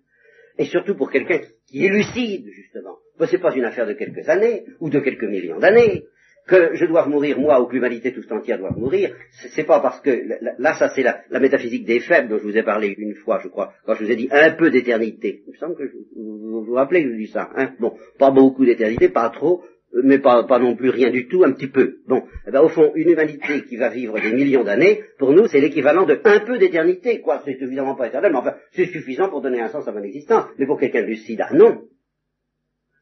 Et 0.58 0.66
surtout 0.66 0.96
pour 0.96 1.12
quelqu'un 1.12 1.40
qui 1.68 1.86
est 1.86 1.90
lucide, 1.90 2.48
justement. 2.52 2.98
Ce 3.20 3.32
n'est 3.32 3.42
pas 3.42 3.56
une 3.56 3.66
affaire 3.66 3.88
de 3.88 3.94
quelques 3.94 4.28
années, 4.28 4.66
ou 4.80 4.90
de 4.90 5.00
quelques 5.00 5.24
millions 5.24 5.60
d'années 5.60 6.04
que 6.48 6.76
je 6.76 6.86
dois 6.86 7.06
mourir 7.06 7.40
moi 7.40 7.62
ou 7.62 7.68
que 7.68 7.74
l'humanité 7.74 8.12
tout 8.12 8.32
entière 8.34 8.60
doit 8.60 8.72
mourir, 8.72 9.16
c'est 9.56 9.64
pas 9.64 9.80
parce 9.80 10.02
que 10.02 10.10
là 10.58 10.74
ça 10.74 10.90
c'est 10.90 11.04
la, 11.04 11.40
métaphysique 11.40 11.86
des 11.86 12.00
faibles 12.02 12.30
dont 12.30 12.38
je 12.38 12.44
vous 12.44 12.58
ai 12.58 12.64
parlé 12.64 12.94
une 12.98 13.16
fois, 13.16 13.40
je 13.42 13.48
crois, 13.48 13.74
quand 13.86 13.96
je 13.96 14.04
vous 14.04 14.12
ai 14.12 14.16
dit 14.16 14.28
un 14.32 14.52
peu 14.52 14.70
d'éternité. 14.70 15.44
Il 15.48 15.54
me 15.54 15.58
semble 15.58 15.76
que 15.76 15.84
vous 16.16 16.66
vous, 16.66 16.74
rappelez 16.74 17.04
que 17.04 17.12
je 17.12 17.18
dis 17.18 17.28
ça. 17.28 17.50
Hein? 17.56 17.74
Bon, 17.80 17.98
pas 18.20 18.32
beaucoup 18.32 18.66
d'éternité, 18.66 19.10
pas 19.10 19.30
trop, 19.30 19.64
mais 20.02 20.20
pas, 20.20 20.44
pas, 20.44 20.60
non 20.60 20.76
plus 20.76 20.90
rien 20.90 21.12
du 21.12 21.28
tout, 21.28 21.44
un 21.44 21.52
petit 21.52 21.68
peu. 21.68 21.98
Bon, 22.08 22.24
eh 22.48 22.52
ben, 22.52 22.62
au 22.62 22.70
fond, 22.70 22.92
une 22.96 23.12
humanité 23.12 23.64
qui 23.64 23.78
va 23.78 23.90
vivre 23.90 24.20
des 24.20 24.34
millions 24.34 24.64
d'années, 24.64 25.04
pour 25.20 25.32
nous, 25.34 25.48
c'est 25.48 25.60
l'équivalent 25.60 26.06
de 26.06 26.20
un 26.24 26.40
peu 26.40 26.58
d'éternité, 26.58 27.22
quoi. 27.22 27.42
C'est 27.46 27.62
évidemment 27.62 27.96
pas 27.96 28.08
éternel, 28.08 28.32
mais 28.32 28.40
enfin, 28.40 28.56
c'est 28.72 28.88
suffisant 28.88 29.30
pour 29.30 29.42
donner 29.42 29.62
un 29.62 29.70
sens 29.70 29.88
à 29.88 29.92
mon 29.92 30.02
existence. 30.02 30.46
Mais 30.58 30.66
pour 30.66 30.80
quelqu'un 30.80 31.04
de 31.04 31.08
lucide, 31.08 31.42
ah 31.42 31.54
non, 31.54 31.84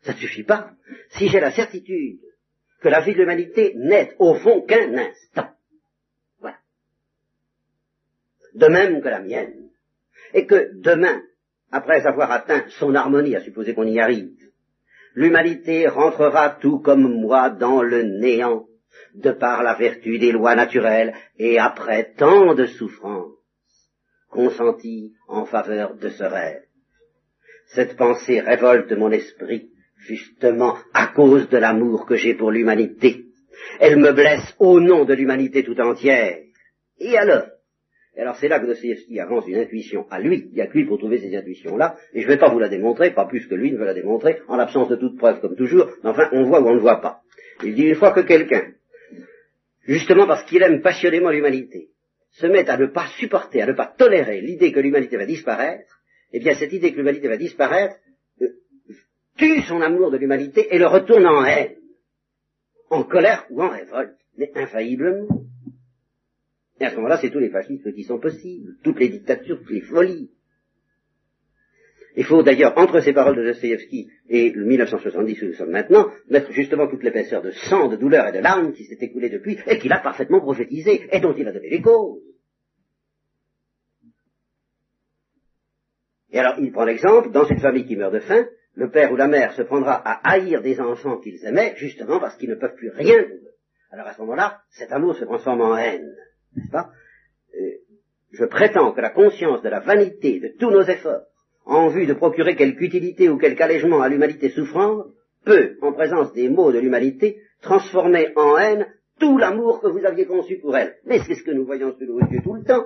ça 0.01 0.11
ne 0.11 0.17
suffit 0.17 0.43
pas. 0.43 0.71
Si 1.11 1.29
j'ai 1.29 1.39
la 1.39 1.51
certitude 1.51 2.19
que 2.81 2.89
la 2.89 3.01
vie 3.01 3.13
de 3.13 3.19
l'humanité 3.19 3.73
n'est 3.75 4.15
au 4.19 4.35
fond 4.35 4.61
qu'un 4.61 4.97
instant. 4.97 5.49
Voilà. 6.39 6.57
De 8.55 8.67
même 8.67 9.01
que 9.01 9.07
la 9.07 9.21
mienne. 9.21 9.69
Et 10.33 10.45
que 10.45 10.71
demain, 10.81 11.21
après 11.71 12.05
avoir 12.05 12.31
atteint 12.31 12.65
son 12.79 12.95
harmonie, 12.95 13.35
à 13.35 13.41
supposer 13.41 13.73
qu'on 13.73 13.85
y 13.85 13.99
arrive, 13.99 14.31
l'humanité 15.15 15.87
rentrera 15.87 16.49
tout 16.61 16.79
comme 16.79 17.21
moi 17.21 17.49
dans 17.49 17.81
le 17.81 18.03
néant, 18.03 18.65
de 19.15 19.31
par 19.31 19.63
la 19.63 19.75
vertu 19.75 20.19
des 20.19 20.31
lois 20.31 20.55
naturelles, 20.55 21.13
et 21.37 21.59
après 21.59 22.13
tant 22.17 22.53
de 22.55 22.65
souffrances, 22.65 23.33
consenties 24.29 25.13
en 25.27 25.45
faveur 25.45 25.95
de 25.95 26.09
ce 26.09 26.23
rêve. 26.23 26.63
Cette 27.73 27.95
pensée 27.95 28.39
révolte 28.39 28.91
mon 28.93 29.11
esprit, 29.11 29.69
justement 29.97 30.77
à 30.93 31.07
cause 31.07 31.47
de 31.49 31.57
l'amour 31.57 32.05
que 32.05 32.15
j'ai 32.15 32.33
pour 32.33 32.51
l'humanité. 32.51 33.25
Elle 33.79 33.97
me 33.97 34.11
blesse 34.11 34.55
au 34.59 34.79
nom 34.79 35.05
de 35.05 35.13
l'humanité 35.13 35.63
tout 35.63 35.79
entière. 35.79 36.39
Et 36.99 37.17
alors? 37.17 37.47
Et 38.15 38.21
alors 38.21 38.35
c'est 38.35 38.49
là 38.49 38.59
que 38.59 38.65
Dostoevsky 38.65 39.19
avance 39.19 39.47
une 39.47 39.57
intuition 39.57 40.05
à 40.09 40.19
lui, 40.19 40.49
il 40.51 40.55
n'y 40.55 40.61
a 40.61 40.67
que 40.67 40.77
lui 40.77 40.85
pour 40.85 40.97
trouver 40.97 41.19
ces 41.19 41.35
intuitions-là, 41.35 41.95
et 42.13 42.21
je 42.21 42.27
ne 42.27 42.31
vais 42.33 42.37
pas 42.37 42.49
vous 42.49 42.59
la 42.59 42.67
démontrer, 42.67 43.11
pas 43.11 43.25
plus 43.25 43.47
que 43.47 43.55
lui 43.55 43.71
ne 43.71 43.77
veut 43.77 43.85
la 43.85 43.93
démontrer, 43.93 44.41
en 44.47 44.57
l'absence 44.57 44.89
de 44.89 44.97
toute 44.97 45.17
preuve 45.17 45.39
comme 45.39 45.55
toujours, 45.55 45.87
mais 46.03 46.09
enfin 46.09 46.29
on 46.33 46.43
voit 46.43 46.61
ou 46.61 46.67
on 46.67 46.75
ne 46.75 46.79
voit 46.79 46.99
pas. 46.99 47.21
Il 47.63 47.73
dit 47.73 47.83
une 47.83 47.95
fois 47.95 48.11
que 48.11 48.21
quelqu'un, 48.21 48.73
justement 49.83 50.27
parce 50.27 50.43
qu'il 50.43 50.61
aime 50.61 50.81
passionnément 50.81 51.29
l'humanité, 51.29 51.89
se 52.31 52.47
met 52.47 52.69
à 52.69 52.77
ne 52.77 52.87
pas 52.87 53.07
supporter, 53.17 53.61
à 53.61 53.67
ne 53.67 53.73
pas 53.73 53.93
tolérer 53.97 54.41
l'idée 54.41 54.71
que 54.71 54.79
l'humanité 54.79 55.17
va 55.17 55.25
disparaître, 55.25 56.01
eh 56.33 56.39
bien 56.39 56.53
cette 56.55 56.73
idée 56.73 56.91
que 56.91 56.97
l'humanité 56.97 57.27
va 57.27 57.37
disparaître 57.37 57.95
tue 59.37 59.61
son 59.61 59.81
amour 59.81 60.11
de 60.11 60.17
l'humanité 60.17 60.73
et 60.73 60.77
le 60.77 60.87
retourne 60.87 61.25
en 61.25 61.45
haine, 61.45 61.75
en 62.89 63.03
colère 63.03 63.45
ou 63.49 63.61
en 63.63 63.69
révolte, 63.69 64.17
mais 64.37 64.51
infailliblement. 64.55 65.27
Et 66.81 66.85
à 66.85 66.89
ce 66.89 66.95
moment-là, 66.95 67.19
c'est 67.21 67.29
tous 67.29 67.37
les 67.37 67.51
fascismes 67.51 67.93
qui 67.93 68.03
sont 68.03 68.19
possibles, 68.19 68.73
toutes 68.83 68.99
les 68.99 69.09
dictatures, 69.09 69.59
toutes 69.59 69.69
les 69.69 69.81
folies. 69.81 70.31
Il 72.15 72.23
faut 72.23 72.41
d'ailleurs, 72.41 72.75
entre 72.75 73.01
ces 73.01 73.13
paroles 73.13 73.35
de 73.35 73.43
Dostoevsky 73.43 74.09
et 74.27 74.49
le 74.49 74.65
1970 74.65 75.41
où 75.43 75.45
nous 75.45 75.53
sommes 75.53 75.69
maintenant, 75.69 76.11
mettre 76.27 76.51
justement 76.51 76.87
toute 76.87 77.03
l'épaisseur 77.03 77.43
de 77.43 77.51
sang, 77.51 77.87
de 77.87 77.97
douleur 77.97 78.27
et 78.27 78.31
de 78.31 78.39
larmes 78.39 78.73
qui 78.73 78.85
s'est 78.85 78.97
écoulée 78.99 79.29
depuis 79.29 79.59
et 79.67 79.77
qu'il 79.77 79.93
a 79.93 79.99
parfaitement 79.99 80.41
prophétisé 80.41 81.07
et 81.11 81.19
dont 81.19 81.35
il 81.37 81.47
a 81.47 81.51
donné 81.51 81.69
les 81.69 81.81
causes. 81.83 82.23
Et 86.31 86.39
alors, 86.39 86.55
il 86.59 86.71
prend 86.71 86.85
l'exemple, 86.85 87.29
dans 87.29 87.45
une 87.45 87.59
famille 87.59 87.85
qui 87.85 87.95
meurt 87.95 88.13
de 88.13 88.21
faim, 88.21 88.47
le 88.73 88.89
père 88.89 89.11
ou 89.11 89.17
la 89.17 89.27
mère 89.27 89.53
se 89.53 89.61
prendra 89.61 89.93
à 89.93 90.31
haïr 90.31 90.63
des 90.63 90.79
enfants 90.79 91.19
qu'ils 91.19 91.45
aimaient, 91.45 91.75
justement 91.75 92.19
parce 92.19 92.37
qu'ils 92.37 92.49
ne 92.49 92.55
peuvent 92.55 92.75
plus 92.75 92.89
rien 92.89 93.23
Alors 93.91 94.07
à 94.07 94.13
ce 94.13 94.21
moment-là, 94.21 94.61
cet 94.71 94.91
amour 94.91 95.15
se 95.15 95.25
transforme 95.25 95.61
en 95.61 95.77
haine, 95.77 96.15
n'est-ce 96.55 96.71
pas? 96.71 96.89
Euh, 97.55 97.77
Je 98.31 98.45
prétends 98.45 98.91
que 98.93 99.01
la 99.01 99.09
conscience 99.09 99.61
de 99.61 99.69
la 99.69 99.79
vanité 99.79 100.39
de 100.39 100.49
tous 100.59 100.71
nos 100.71 100.83
efforts, 100.83 101.23
en 101.65 101.89
vue 101.89 102.05
de 102.05 102.13
procurer 102.13 102.55
quelque 102.55 102.81
utilité 102.81 103.29
ou 103.29 103.37
quelque 103.37 103.61
allègement 103.61 104.01
à 104.01 104.09
l'humanité 104.09 104.49
souffrante, 104.49 105.07
peut, 105.45 105.77
en 105.81 105.93
présence 105.93 106.33
des 106.33 106.49
maux 106.49 106.71
de 106.71 106.79
l'humanité, 106.79 107.41
transformer 107.61 108.29
en 108.35 108.57
haine 108.57 108.87
tout 109.19 109.37
l'amour 109.37 109.81
que 109.81 109.87
vous 109.87 110.05
aviez 110.05 110.25
conçu 110.25 110.57
pour 110.57 110.75
elle. 110.75 110.95
Mais 111.05 111.19
c'est 111.19 111.35
ce 111.35 111.43
que 111.43 111.51
nous 111.51 111.65
voyons 111.65 111.93
sous 111.97 112.05
nos 112.05 112.19
yeux 112.19 112.41
tout 112.43 112.55
le 112.55 112.63
temps 112.63 112.85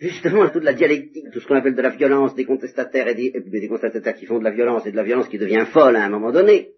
justement 0.00 0.48
toute 0.48 0.64
la 0.64 0.72
dialectique, 0.72 1.26
tout 1.30 1.40
ce 1.40 1.46
qu'on 1.46 1.56
appelle 1.56 1.74
de 1.74 1.82
la 1.82 1.90
violence 1.90 2.34
des 2.34 2.46
contestataires 2.46 3.06
et 3.08 3.14
des, 3.14 3.68
contestataires 3.68 4.14
qui 4.14 4.26
font 4.26 4.38
de 4.38 4.44
la 4.44 4.50
violence 4.50 4.86
et 4.86 4.92
de 4.92 4.96
la 4.96 5.02
violence 5.02 5.28
qui 5.28 5.38
devient 5.38 5.66
folle 5.70 5.96
à 5.96 6.04
un 6.04 6.08
moment 6.08 6.32
donné, 6.32 6.72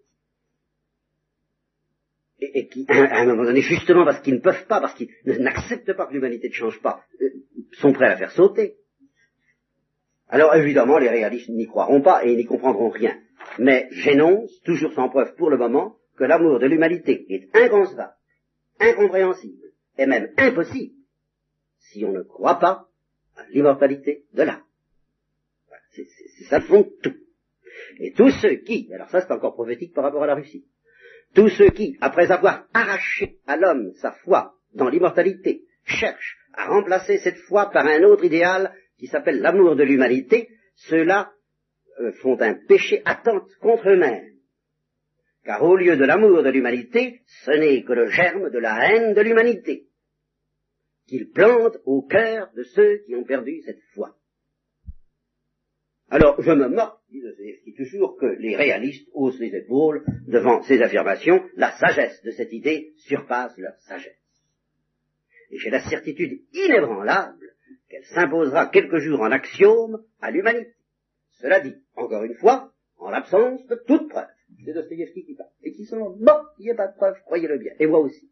et, 2.53 2.67
qui, 2.67 2.85
à 2.89 3.21
un 3.21 3.25
moment 3.25 3.43
donné, 3.43 3.61
justement 3.61 4.05
parce 4.05 4.21
qu'ils 4.21 4.35
ne 4.35 4.39
peuvent 4.39 4.65
pas, 4.67 4.79
parce 4.79 4.93
qu'ils 4.95 5.09
n'acceptent 5.25 5.93
pas 5.93 6.07
que 6.07 6.13
l'humanité 6.13 6.49
ne 6.49 6.53
change 6.53 6.81
pas, 6.81 7.03
euh, 7.21 7.29
sont 7.73 7.93
prêts 7.93 8.05
à 8.05 8.09
la 8.09 8.17
faire 8.17 8.31
sauter. 8.31 8.75
Alors 10.27 10.55
évidemment, 10.55 10.97
les 10.97 11.09
réalistes 11.09 11.49
n'y 11.49 11.67
croiront 11.67 12.01
pas 12.01 12.23
et 12.25 12.35
n'y 12.35 12.45
comprendront 12.45 12.89
rien. 12.89 13.15
Mais 13.59 13.87
j'énonce, 13.91 14.61
toujours 14.63 14.93
sans 14.93 15.09
preuve 15.09 15.35
pour 15.35 15.49
le 15.49 15.57
moment, 15.57 15.97
que 16.17 16.23
l'amour 16.23 16.59
de 16.59 16.67
l'humanité 16.67 17.25
est 17.29 17.55
inconcevable, 17.55 18.13
incompréhensible, 18.79 19.71
et 19.97 20.05
même 20.05 20.29
impossible, 20.37 20.95
si 21.77 22.03
on 22.05 22.11
ne 22.11 22.23
croit 22.23 22.59
pas 22.59 22.87
l'immortalité 23.51 24.25
de 24.33 24.43
l'âme. 24.43 24.63
Ça 26.49 26.59
le 26.59 26.65
fond 26.65 26.89
tout. 27.01 27.15
Et 27.99 28.11
tous 28.13 28.31
ceux 28.41 28.55
qui, 28.55 28.91
alors 28.93 29.09
ça 29.09 29.21
c'est 29.21 29.31
encore 29.31 29.53
prophétique 29.53 29.93
par 29.93 30.03
rapport 30.03 30.23
à 30.23 30.27
la 30.27 30.35
Russie, 30.35 30.65
tous 31.33 31.49
ceux 31.49 31.69
qui, 31.69 31.97
après 32.01 32.31
avoir 32.31 32.67
arraché 32.73 33.37
à 33.47 33.57
l'homme 33.57 33.93
sa 33.95 34.11
foi 34.11 34.55
dans 34.73 34.89
l'immortalité, 34.89 35.63
cherchent 35.85 36.37
à 36.53 36.67
remplacer 36.67 37.17
cette 37.19 37.37
foi 37.47 37.69
par 37.71 37.85
un 37.85 38.03
autre 38.03 38.23
idéal 38.23 38.73
qui 38.97 39.07
s'appelle 39.07 39.41
l'amour 39.41 39.75
de 39.75 39.83
l'humanité, 39.83 40.49
ceux-là 40.75 41.31
euh, 41.99 42.11
font 42.21 42.39
un 42.41 42.53
péché 42.53 43.01
attente 43.05 43.49
contre 43.59 43.89
eux-mêmes. 43.89 44.33
Car 45.43 45.61
au 45.63 45.75
lieu 45.75 45.97
de 45.97 46.05
l'amour 46.05 46.41
de 46.41 46.49
l'humanité, 46.49 47.21
ce 47.43 47.51
n'est 47.51 47.83
que 47.83 47.93
le 47.93 48.07
germe 48.07 48.49
de 48.49 48.59
la 48.59 48.89
haine 48.89 49.13
de 49.13 49.21
l'humanité 49.21 49.87
qu'il 51.07 51.29
plante 51.31 51.77
au 51.85 52.01
cœur 52.01 52.49
de 52.55 52.63
ceux 52.63 52.99
qui 53.05 53.15
ont 53.15 53.23
perdu 53.23 53.61
cette 53.65 53.81
foi. 53.93 54.15
Alors, 56.09 56.41
je 56.41 56.51
me 56.51 56.67
moque, 56.67 56.99
dit 57.13 57.73
toujours, 57.75 58.17
que 58.17 58.25
les 58.25 58.55
réalistes 58.55 59.07
haussent 59.13 59.39
les 59.39 59.55
épaules 59.55 60.03
devant 60.27 60.61
ces 60.63 60.81
affirmations. 60.81 61.43
La 61.55 61.71
sagesse 61.77 62.21
de 62.23 62.31
cette 62.31 62.51
idée 62.53 62.93
surpasse 62.97 63.57
leur 63.57 63.75
sagesse. 63.81 64.17
Et 65.51 65.57
j'ai 65.57 65.69
la 65.69 65.87
certitude 65.87 66.41
inébranlable 66.53 67.53
qu'elle 67.89 68.05
s'imposera 68.05 68.67
quelques 68.67 68.97
jours 68.97 69.21
en 69.21 69.31
axiome 69.31 70.03
à 70.19 70.31
l'humanité. 70.31 70.73
Cela 71.39 71.59
dit, 71.59 71.75
encore 71.95 72.23
une 72.23 72.35
fois, 72.35 72.73
en 72.97 73.09
l'absence 73.09 73.65
de 73.67 73.75
toute 73.85 74.09
preuve. 74.09 74.27
C'est 74.65 74.73
Dostoevsky 74.73 75.25
qui 75.25 75.35
parle. 75.35 75.49
Et 75.61 75.73
qui 75.73 75.85
sont, 75.85 76.15
bon, 76.19 76.37
il 76.57 76.63
n'y 76.63 76.71
a 76.71 76.75
pas 76.75 76.87
de 76.87 76.95
preuve, 76.95 77.15
croyez-le 77.25 77.57
bien. 77.57 77.73
Et 77.79 77.85
moi 77.85 77.99
aussi. 77.99 78.31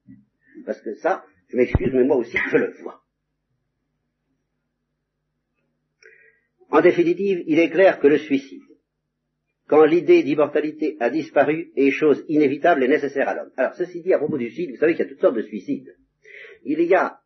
Parce 0.65 0.81
que 0.81 0.95
ça, 0.95 1.25
je 1.49 1.57
m'excuse, 1.57 1.91
mais 1.93 2.03
moi 2.03 2.17
aussi, 2.17 2.37
je 2.49 2.57
le 2.57 2.73
vois. 2.81 3.01
En 6.69 6.81
définitive, 6.81 7.43
il 7.47 7.59
est 7.59 7.69
clair 7.69 7.99
que 7.99 8.07
le 8.07 8.17
suicide, 8.17 8.63
quand 9.71 9.85
l'idée 9.85 10.21
d'immortalité 10.21 10.97
a 10.99 11.09
disparu, 11.09 11.71
est 11.77 11.91
chose 11.91 12.25
inévitable 12.27 12.83
et 12.83 12.89
nécessaire 12.89 13.29
à 13.29 13.35
l'homme. 13.35 13.51
Alors, 13.55 13.73
ceci 13.75 14.01
dit, 14.01 14.13
à 14.13 14.17
propos 14.17 14.37
du 14.37 14.47
suicide, 14.47 14.71
vous 14.71 14.75
savez 14.75 14.95
qu'il 14.95 15.05
y 15.05 15.07
a 15.07 15.09
toutes 15.09 15.21
sortes 15.21 15.37
de 15.37 15.43
suicides. 15.43 15.95
Il 16.65 16.81
y 16.81 16.93
a 16.93 17.19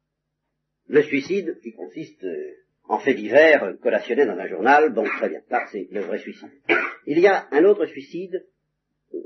le 0.87 1.01
suicide 1.01 1.57
qui 1.63 1.71
consiste 1.71 2.23
euh, 2.23 2.53
en 2.87 2.99
fait 2.99 3.15
divers 3.15 3.75
collationné 3.81 4.27
dans 4.27 4.37
un 4.37 4.45
journal, 4.45 4.93
bon, 4.93 5.05
très 5.05 5.29
bien, 5.29 5.41
là 5.49 5.65
c'est 5.71 5.87
le 5.89 6.01
vrai 6.01 6.19
suicide. 6.19 6.51
Il 7.07 7.17
y 7.17 7.25
a 7.25 7.47
un 7.49 7.63
autre 7.65 7.87
suicide 7.87 8.45
euh, 9.15 9.17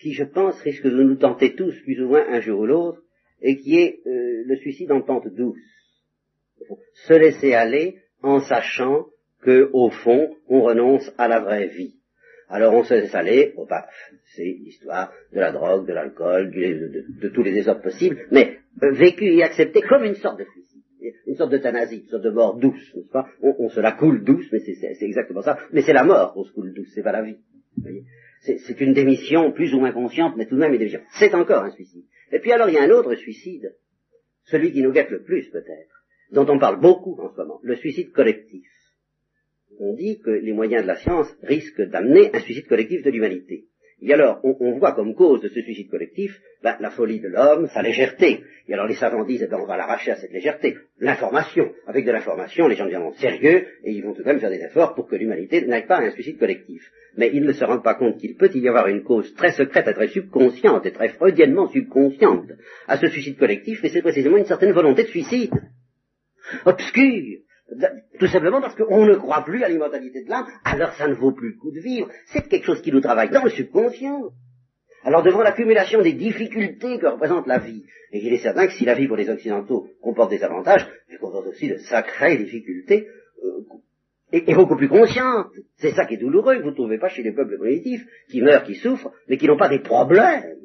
qui, 0.00 0.12
je 0.12 0.24
pense, 0.24 0.60
risque 0.62 0.82
de 0.82 1.04
nous 1.04 1.14
tenter 1.14 1.54
tous, 1.54 1.80
plus 1.84 2.02
ou 2.02 2.08
moins 2.08 2.26
un 2.28 2.40
jour 2.40 2.58
ou 2.58 2.66
l'autre, 2.66 3.04
et 3.40 3.56
qui 3.56 3.78
est 3.78 4.00
euh, 4.04 4.42
le 4.44 4.56
suicide 4.56 4.90
en 4.90 5.02
pente 5.02 5.28
douce. 5.28 5.62
Se 7.06 7.14
laisser 7.14 7.52
aller 7.52 8.00
en 8.20 8.40
sachant 8.40 9.06
que, 9.42 9.70
au 9.72 9.90
fond, 9.90 10.36
on 10.48 10.62
renonce 10.62 11.08
à 11.18 11.28
la 11.28 11.38
vraie 11.38 11.68
vie. 11.68 11.95
Alors 12.48 12.74
on 12.74 12.84
se 12.84 12.94
laisse 12.94 13.14
aller 13.14 13.54
paf. 13.68 13.86
C'est 14.34 14.44
l'histoire 14.44 15.12
de 15.32 15.40
la 15.40 15.52
drogue, 15.52 15.86
de 15.86 15.92
l'alcool, 15.92 16.50
de, 16.50 17.28
tous 17.28 17.42
les 17.42 17.52
désordres 17.52 17.82
possibles, 17.82 18.26
mais 18.30 18.58
euh, 18.82 18.92
vécu 18.92 19.24
et 19.24 19.42
accepté 19.42 19.82
comme 19.82 20.04
une 20.04 20.14
sorte 20.14 20.38
de 20.38 20.44
suicide, 20.44 20.82
une 21.26 21.34
sorte 21.34 21.50
d'euthanasie, 21.50 22.02
une 22.02 22.08
sorte 22.08 22.22
de 22.22 22.30
mort 22.30 22.56
douce, 22.56 22.94
n'est-ce 22.94 23.10
pas? 23.10 23.26
On, 23.42 23.68
se 23.68 23.80
la 23.80 23.92
coule 23.92 24.22
douce, 24.22 24.46
mais 24.52 24.60
c'est 24.60 25.04
exactement 25.04 25.42
ça. 25.42 25.58
Mais 25.72 25.82
c'est 25.82 25.92
la 25.92 26.04
mort 26.04 26.34
qu'on 26.34 26.44
se 26.44 26.52
coule 26.52 26.72
douce, 26.72 26.90
c'est 26.94 27.02
pas 27.02 27.12
la 27.12 27.22
vie. 27.22 27.38
C'est 28.40 28.80
une 28.80 28.92
démission 28.92 29.50
plus 29.52 29.74
ou 29.74 29.80
moins 29.80 29.92
consciente, 29.92 30.34
mais 30.36 30.46
tout 30.46 30.54
de 30.54 30.60
même 30.60 30.72
une 30.72 30.78
démission. 30.78 31.00
C'est 31.18 31.34
encore 31.34 31.64
un 31.64 31.70
suicide. 31.70 32.04
Et 32.32 32.38
puis 32.38 32.52
alors 32.52 32.68
il 32.68 32.74
y 32.74 32.78
a 32.78 32.82
un 32.82 32.90
autre 32.90 33.14
suicide, 33.14 33.74
celui 34.44 34.72
qui 34.72 34.82
nous 34.82 34.92
guette 34.92 35.10
le 35.10 35.22
plus 35.22 35.48
peut-être, 35.50 36.04
dont 36.30 36.46
on 36.48 36.58
parle 36.58 36.80
beaucoup 36.80 37.20
en 37.20 37.32
ce 37.32 37.36
moment, 37.38 37.60
le 37.62 37.74
suicide 37.76 38.12
collectif. 38.12 38.68
On 39.78 39.94
dit 39.94 40.20
que 40.20 40.30
les 40.30 40.52
moyens 40.52 40.82
de 40.82 40.88
la 40.88 40.96
science 40.96 41.28
risquent 41.42 41.88
d'amener 41.88 42.30
un 42.34 42.40
suicide 42.40 42.66
collectif 42.66 43.02
de 43.02 43.10
l'humanité. 43.10 43.64
Et 44.02 44.12
alors, 44.12 44.40
on, 44.44 44.78
voit 44.78 44.92
comme 44.92 45.14
cause 45.14 45.40
de 45.40 45.48
ce 45.48 45.62
suicide 45.62 45.88
collectif 45.88 46.38
ben, 46.62 46.76
la 46.80 46.90
folie 46.90 47.18
de 47.18 47.28
l'homme, 47.28 47.66
sa 47.68 47.80
légèreté. 47.80 48.42
Et 48.68 48.74
alors 48.74 48.86
les 48.86 48.94
savants 48.94 49.24
disent, 49.24 49.44
eh 49.44 49.46
ben, 49.46 49.58
on 49.58 49.66
va 49.66 49.78
l'arracher 49.78 50.10
à 50.10 50.16
cette 50.16 50.32
légèreté. 50.32 50.76
L'information. 51.00 51.72
Avec 51.86 52.04
de 52.04 52.12
l'information, 52.12 52.68
les 52.68 52.76
gens 52.76 52.84
deviendront 52.84 53.14
sérieux 53.14 53.66
et 53.84 53.92
ils 53.92 54.02
vont 54.02 54.12
tout 54.12 54.22
de 54.22 54.26
même 54.26 54.38
faire 54.38 54.50
des 54.50 54.62
efforts 54.62 54.94
pour 54.94 55.06
que 55.08 55.16
l'humanité 55.16 55.64
n'aille 55.64 55.86
pas 55.86 55.96
à 55.96 56.02
un 56.02 56.10
suicide 56.10 56.38
collectif. 56.38 56.82
Mais 57.16 57.30
ils 57.32 57.44
ne 57.44 57.52
se 57.52 57.64
rendent 57.64 57.84
pas 57.84 57.94
compte 57.94 58.18
qu'il 58.18 58.36
peut 58.36 58.50
y 58.54 58.68
avoir 58.68 58.88
une 58.88 59.02
cause 59.02 59.32
très 59.34 59.52
secrète 59.52 59.88
et 59.88 59.94
très 59.94 60.08
subconsciente 60.08 60.84
et 60.84 60.92
très 60.92 61.08
freudiennement 61.08 61.68
subconsciente 61.68 62.50
à 62.86 62.98
ce 62.98 63.06
suicide 63.06 63.38
collectif, 63.38 63.82
et 63.82 63.88
c'est 63.88 64.02
précisément 64.02 64.36
une 64.36 64.44
certaine 64.44 64.72
volonté 64.72 65.04
de 65.04 65.08
suicide. 65.08 65.54
Obscure, 66.66 67.38
tout 68.18 68.26
simplement 68.28 68.60
parce 68.60 68.76
qu'on 68.76 69.04
ne 69.04 69.14
croit 69.16 69.44
plus 69.44 69.62
à 69.64 69.68
l'immortalité 69.68 70.22
de 70.22 70.30
l'âme, 70.30 70.46
alors 70.64 70.92
ça 70.94 71.08
ne 71.08 71.14
vaut 71.14 71.32
plus 71.32 71.50
le 71.50 71.58
coup 71.58 71.72
de 71.72 71.80
vivre. 71.80 72.08
C'est 72.26 72.48
quelque 72.48 72.64
chose 72.64 72.80
qui 72.80 72.92
nous 72.92 73.00
travaille 73.00 73.30
dans 73.30 73.44
le 73.44 73.50
subconscient. 73.50 74.30
Alors 75.02 75.22
devant 75.22 75.42
l'accumulation 75.42 76.02
des 76.02 76.12
difficultés 76.12 76.98
que 76.98 77.06
représente 77.06 77.46
la 77.46 77.58
vie, 77.58 77.84
et 78.12 78.24
il 78.24 78.32
est 78.32 78.38
certain 78.38 78.66
que 78.66 78.72
si 78.72 78.84
la 78.84 78.94
vie 78.94 79.08
pour 79.08 79.16
les 79.16 79.28
Occidentaux 79.28 79.88
comporte 80.00 80.30
des 80.30 80.42
avantages, 80.42 80.86
elle 81.08 81.18
comporte 81.18 81.46
aussi 81.46 81.68
de 81.68 81.76
sacrées 81.76 82.36
difficultés, 82.36 83.08
euh, 83.44 83.64
et, 84.32 84.54
beaucoup 84.54 84.76
plus 84.76 84.88
conscientes. 84.88 85.48
C'est 85.76 85.92
ça 85.92 86.06
qui 86.06 86.14
est 86.14 86.18
douloureux, 86.18 86.56
que 86.56 86.62
vous 86.62 86.70
ne 86.70 86.74
trouvez 86.74 86.98
pas 86.98 87.08
chez 87.08 87.22
les 87.22 87.32
peuples 87.32 87.58
primitifs, 87.58 88.04
qui 88.28 88.42
meurent, 88.42 88.64
qui 88.64 88.74
souffrent, 88.74 89.12
mais 89.28 89.36
qui 89.36 89.46
n'ont 89.46 89.56
pas 89.56 89.68
des 89.68 89.80
problèmes 89.80 90.56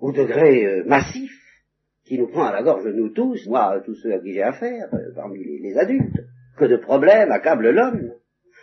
au 0.00 0.12
degré 0.12 0.64
euh, 0.64 0.84
massif 0.84 1.32
qui 2.08 2.18
nous 2.18 2.28
prend 2.28 2.46
à 2.46 2.52
la 2.52 2.62
gorge, 2.62 2.86
nous 2.86 3.10
tous, 3.10 3.46
moi, 3.46 3.80
tous 3.84 3.94
ceux 3.94 4.14
à 4.14 4.18
qui 4.18 4.32
j'ai 4.32 4.42
affaire, 4.42 4.88
euh, 4.94 5.12
parmi 5.14 5.38
les, 5.44 5.76
adultes, 5.76 6.24
que 6.56 6.64
de 6.64 6.76
problèmes 6.76 7.30
accable 7.30 7.70
l'homme. 7.70 8.12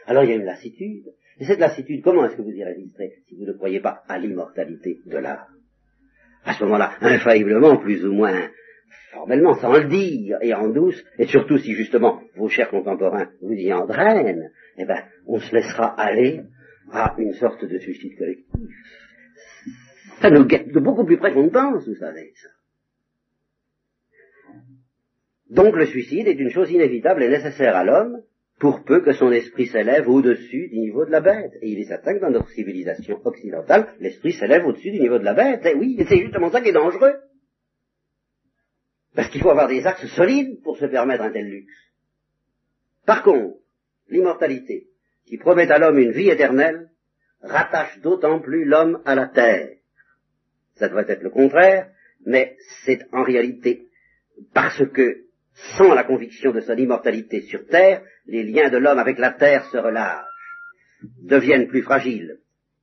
Alors 0.08 0.24
il 0.24 0.32
y 0.32 0.34
a 0.34 0.36
une 0.36 0.46
lassitude. 0.46 1.14
Et 1.40 1.46
cette 1.46 1.60
lassitude, 1.60 2.02
comment 2.04 2.26
est-ce 2.26 2.36
que 2.36 2.42
vous 2.42 2.52
y 2.52 2.64
résisterez 2.64 3.14
si 3.28 3.36
vous 3.36 3.46
ne 3.46 3.54
croyez 3.54 3.80
pas 3.80 4.04
à 4.08 4.18
l'immortalité 4.18 5.00
de 5.06 5.18
l'âme 5.18 5.46
À 6.44 6.54
ce 6.54 6.64
moment-là, 6.64 6.94
infailliblement, 7.02 7.78
plus 7.78 8.06
ou 8.06 8.14
moins 8.14 8.50
formellement, 9.14 9.54
sans 9.56 9.74
le 9.74 9.86
dire, 9.86 10.38
et 10.42 10.54
en 10.54 10.70
douce, 10.70 11.04
et 11.20 11.26
surtout 11.28 11.58
si 11.58 11.74
justement 11.74 12.22
vos 12.36 12.50
chers 12.50 12.70
contemporains 12.70 13.30
vous 13.42 13.54
y 13.54 13.72
entraînent, 13.72 14.52
eh 14.78 14.86
ben, 14.86 15.04
on 15.28 15.40
se 15.40 15.54
laissera 15.54 15.88
aller 16.00 16.42
à 16.92 17.16
une 17.18 17.34
sorte 17.34 17.64
de 17.64 17.78
suicide 17.78 18.18
collectif. 18.18 18.70
Ça 20.22 20.30
nous 20.30 20.46
guette 20.46 20.72
de 20.72 20.80
beaucoup 20.80 21.06
plus 21.06 21.18
près 21.18 21.34
qu'on 21.34 21.44
ne 21.44 21.50
pense, 21.50 21.88
vous 21.88 21.96
savez, 21.96 22.34
ça. 22.36 22.50
Donc 25.50 25.76
le 25.76 25.86
suicide 25.86 26.28
est 26.28 26.40
une 26.40 26.50
chose 26.50 26.72
inévitable 26.72 27.24
et 27.24 27.30
nécessaire 27.30 27.76
à 27.76 27.84
l'homme, 27.84 28.22
pour 28.60 28.84
peu 28.84 29.02
que 29.02 29.14
son 29.14 29.32
esprit 29.32 29.68
s'élève 29.68 30.10
au-dessus 30.10 30.70
du 30.70 30.80
niveau 30.80 31.06
de 31.06 31.12
la 31.12 31.22
bête. 31.22 31.52
Et 31.62 31.70
il 31.70 31.80
est 31.80 31.88
certain 31.88 32.14
que 32.14 32.22
dans 32.22 32.30
notre 32.30 32.50
civilisation 32.52 33.20
occidentale, 33.26 33.94
l'esprit 34.00 34.32
s'élève 34.32 34.66
au-dessus 34.66 34.92
du 34.92 35.00
niveau 35.00 35.20
de 35.20 35.26
la 35.26 35.34
bête. 35.34 35.66
Et 35.66 35.76
oui, 35.76 35.98
c'est 36.08 36.20
justement 36.20 36.50
ça 36.50 36.62
qui 36.62 36.70
est 36.70 36.74
dangereux. 36.74 37.16
Parce 39.14 39.30
qu'il 39.30 39.42
faut 39.42 39.50
avoir 39.50 39.68
des 39.68 39.86
axes 39.86 40.08
solides 40.16 40.62
pour 40.64 40.78
se 40.78 40.86
permettre 40.86 41.24
un 41.24 41.32
tel 41.32 41.46
luxe. 41.46 41.74
Par 43.06 43.24
contre, 43.24 43.58
l'immortalité, 44.10 44.88
qui 45.26 45.38
promet 45.38 45.70
à 45.70 45.78
l'homme 45.78 46.00
une 46.00 46.12
vie 46.12 46.30
éternelle, 46.30 46.90
rattache 47.42 48.00
d'autant 48.00 48.40
plus 48.40 48.66
l'homme 48.66 49.02
à 49.06 49.16
la 49.16 49.28
terre. 49.28 49.70
Ça 50.76 50.88
devrait 50.88 51.06
être 51.08 51.24
le 51.24 51.30
contraire, 51.30 51.90
mais 52.26 52.58
c'est 52.86 53.06
en 53.12 53.24
réalité 53.24 53.88
parce 54.54 54.86
que 54.88 55.25
sans 55.78 55.94
la 55.94 56.04
conviction 56.04 56.52
de 56.52 56.62
son 56.62 56.76
immortalité 56.76 57.42
sur 57.42 57.66
terre, 57.68 58.02
les 58.28 58.44
liens 58.44 58.70
de 58.70 58.78
l'homme 58.78 59.00
avec 59.00 59.18
la 59.18 59.32
terre 59.32 59.66
se 59.66 59.78
relâchent, 59.78 60.26
deviennent 61.24 61.68
plus 61.68 61.82
fragiles, 61.82 62.40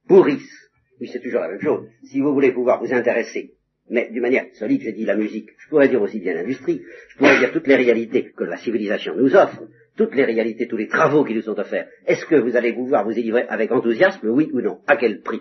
pourrissent. 0.08 0.70
Oui, 1.00 1.08
c'est 1.12 1.20
toujours 1.20 1.40
la 1.40 1.48
même 1.48 1.60
chose. 1.60 1.86
Si 2.04 2.20
vous 2.20 2.32
voulez 2.32 2.52
pouvoir 2.52 2.82
vous 2.82 2.92
intéresser, 2.92 3.54
mais 3.90 4.08
d'une 4.10 4.22
manière 4.22 4.46
solide, 4.54 4.82
j'ai 4.82 4.92
dit 4.92 5.04
la 5.04 5.16
musique, 5.16 5.50
je 5.58 5.68
pourrais 5.68 5.88
dire 5.88 6.00
aussi 6.00 6.20
bien 6.20 6.34
l'industrie, 6.34 6.82
je 7.08 7.18
pourrais 7.18 7.38
dire 7.38 7.52
toutes 7.52 7.66
les 7.66 7.76
réalités 7.76 8.32
que 8.36 8.44
la 8.44 8.56
civilisation 8.56 9.16
nous 9.16 9.34
offre, 9.34 9.62
toutes 9.96 10.14
les 10.14 10.24
réalités, 10.24 10.66
tous 10.66 10.76
les 10.76 10.88
travaux 10.88 11.24
qui 11.24 11.34
nous 11.34 11.42
sont 11.42 11.58
offerts. 11.58 11.88
Est-ce 12.06 12.24
que 12.26 12.36
vous 12.36 12.56
allez 12.56 12.72
pouvoir 12.72 13.04
vous 13.04 13.12
y 13.12 13.22
livrer 13.22 13.44
avec 13.48 13.70
enthousiasme, 13.72 14.28
oui 14.28 14.50
ou 14.52 14.60
non? 14.60 14.80
À 14.86 14.96
quel 14.96 15.20
prix? 15.20 15.40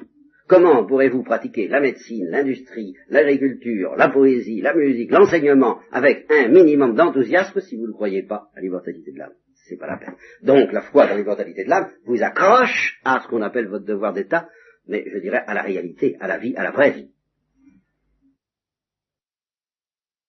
Comment 0.52 0.86
pourrez-vous 0.86 1.24
pratiquer 1.24 1.70
la 1.70 1.80
médecine, 1.80 2.28
l'industrie, 2.30 2.94
l'agriculture, 3.08 3.96
la 3.96 4.10
poésie, 4.10 4.60
la 4.60 4.74
musique, 4.74 5.10
l'enseignement 5.10 5.80
avec 5.94 6.30
un 6.30 6.50
minimum 6.50 6.94
d'enthousiasme 6.94 7.62
si 7.62 7.78
vous 7.78 7.88
ne 7.88 7.94
croyez 7.94 8.24
pas 8.24 8.50
à 8.54 8.60
l'immortalité 8.60 9.14
de 9.14 9.20
l'âme? 9.20 9.32
C'est 9.54 9.78
pas 9.78 9.88
la 9.88 9.96
peine. 9.96 10.16
Donc 10.44 10.74
la 10.74 10.82
foi 10.82 11.08
dans 11.08 11.16
l'immortalité 11.16 11.64
de 11.64 11.70
l'âme 11.70 11.92
vous 12.04 12.22
accroche 12.22 13.00
à 13.06 13.22
ce 13.22 13.30
qu'on 13.30 13.42
appelle 13.42 13.70
votre 13.70 13.86
devoir 13.86 14.12
d'État, 14.12 14.50
mais 14.90 15.06
je 15.10 15.20
dirais 15.20 15.42
à 15.48 15.54
la 15.54 15.62
réalité, 15.62 16.18
à 16.20 16.28
la 16.28 16.38
vie, 16.38 16.54
à 16.58 16.64
la 16.64 16.72
vraie 16.72 16.92
vie. 16.92 17.12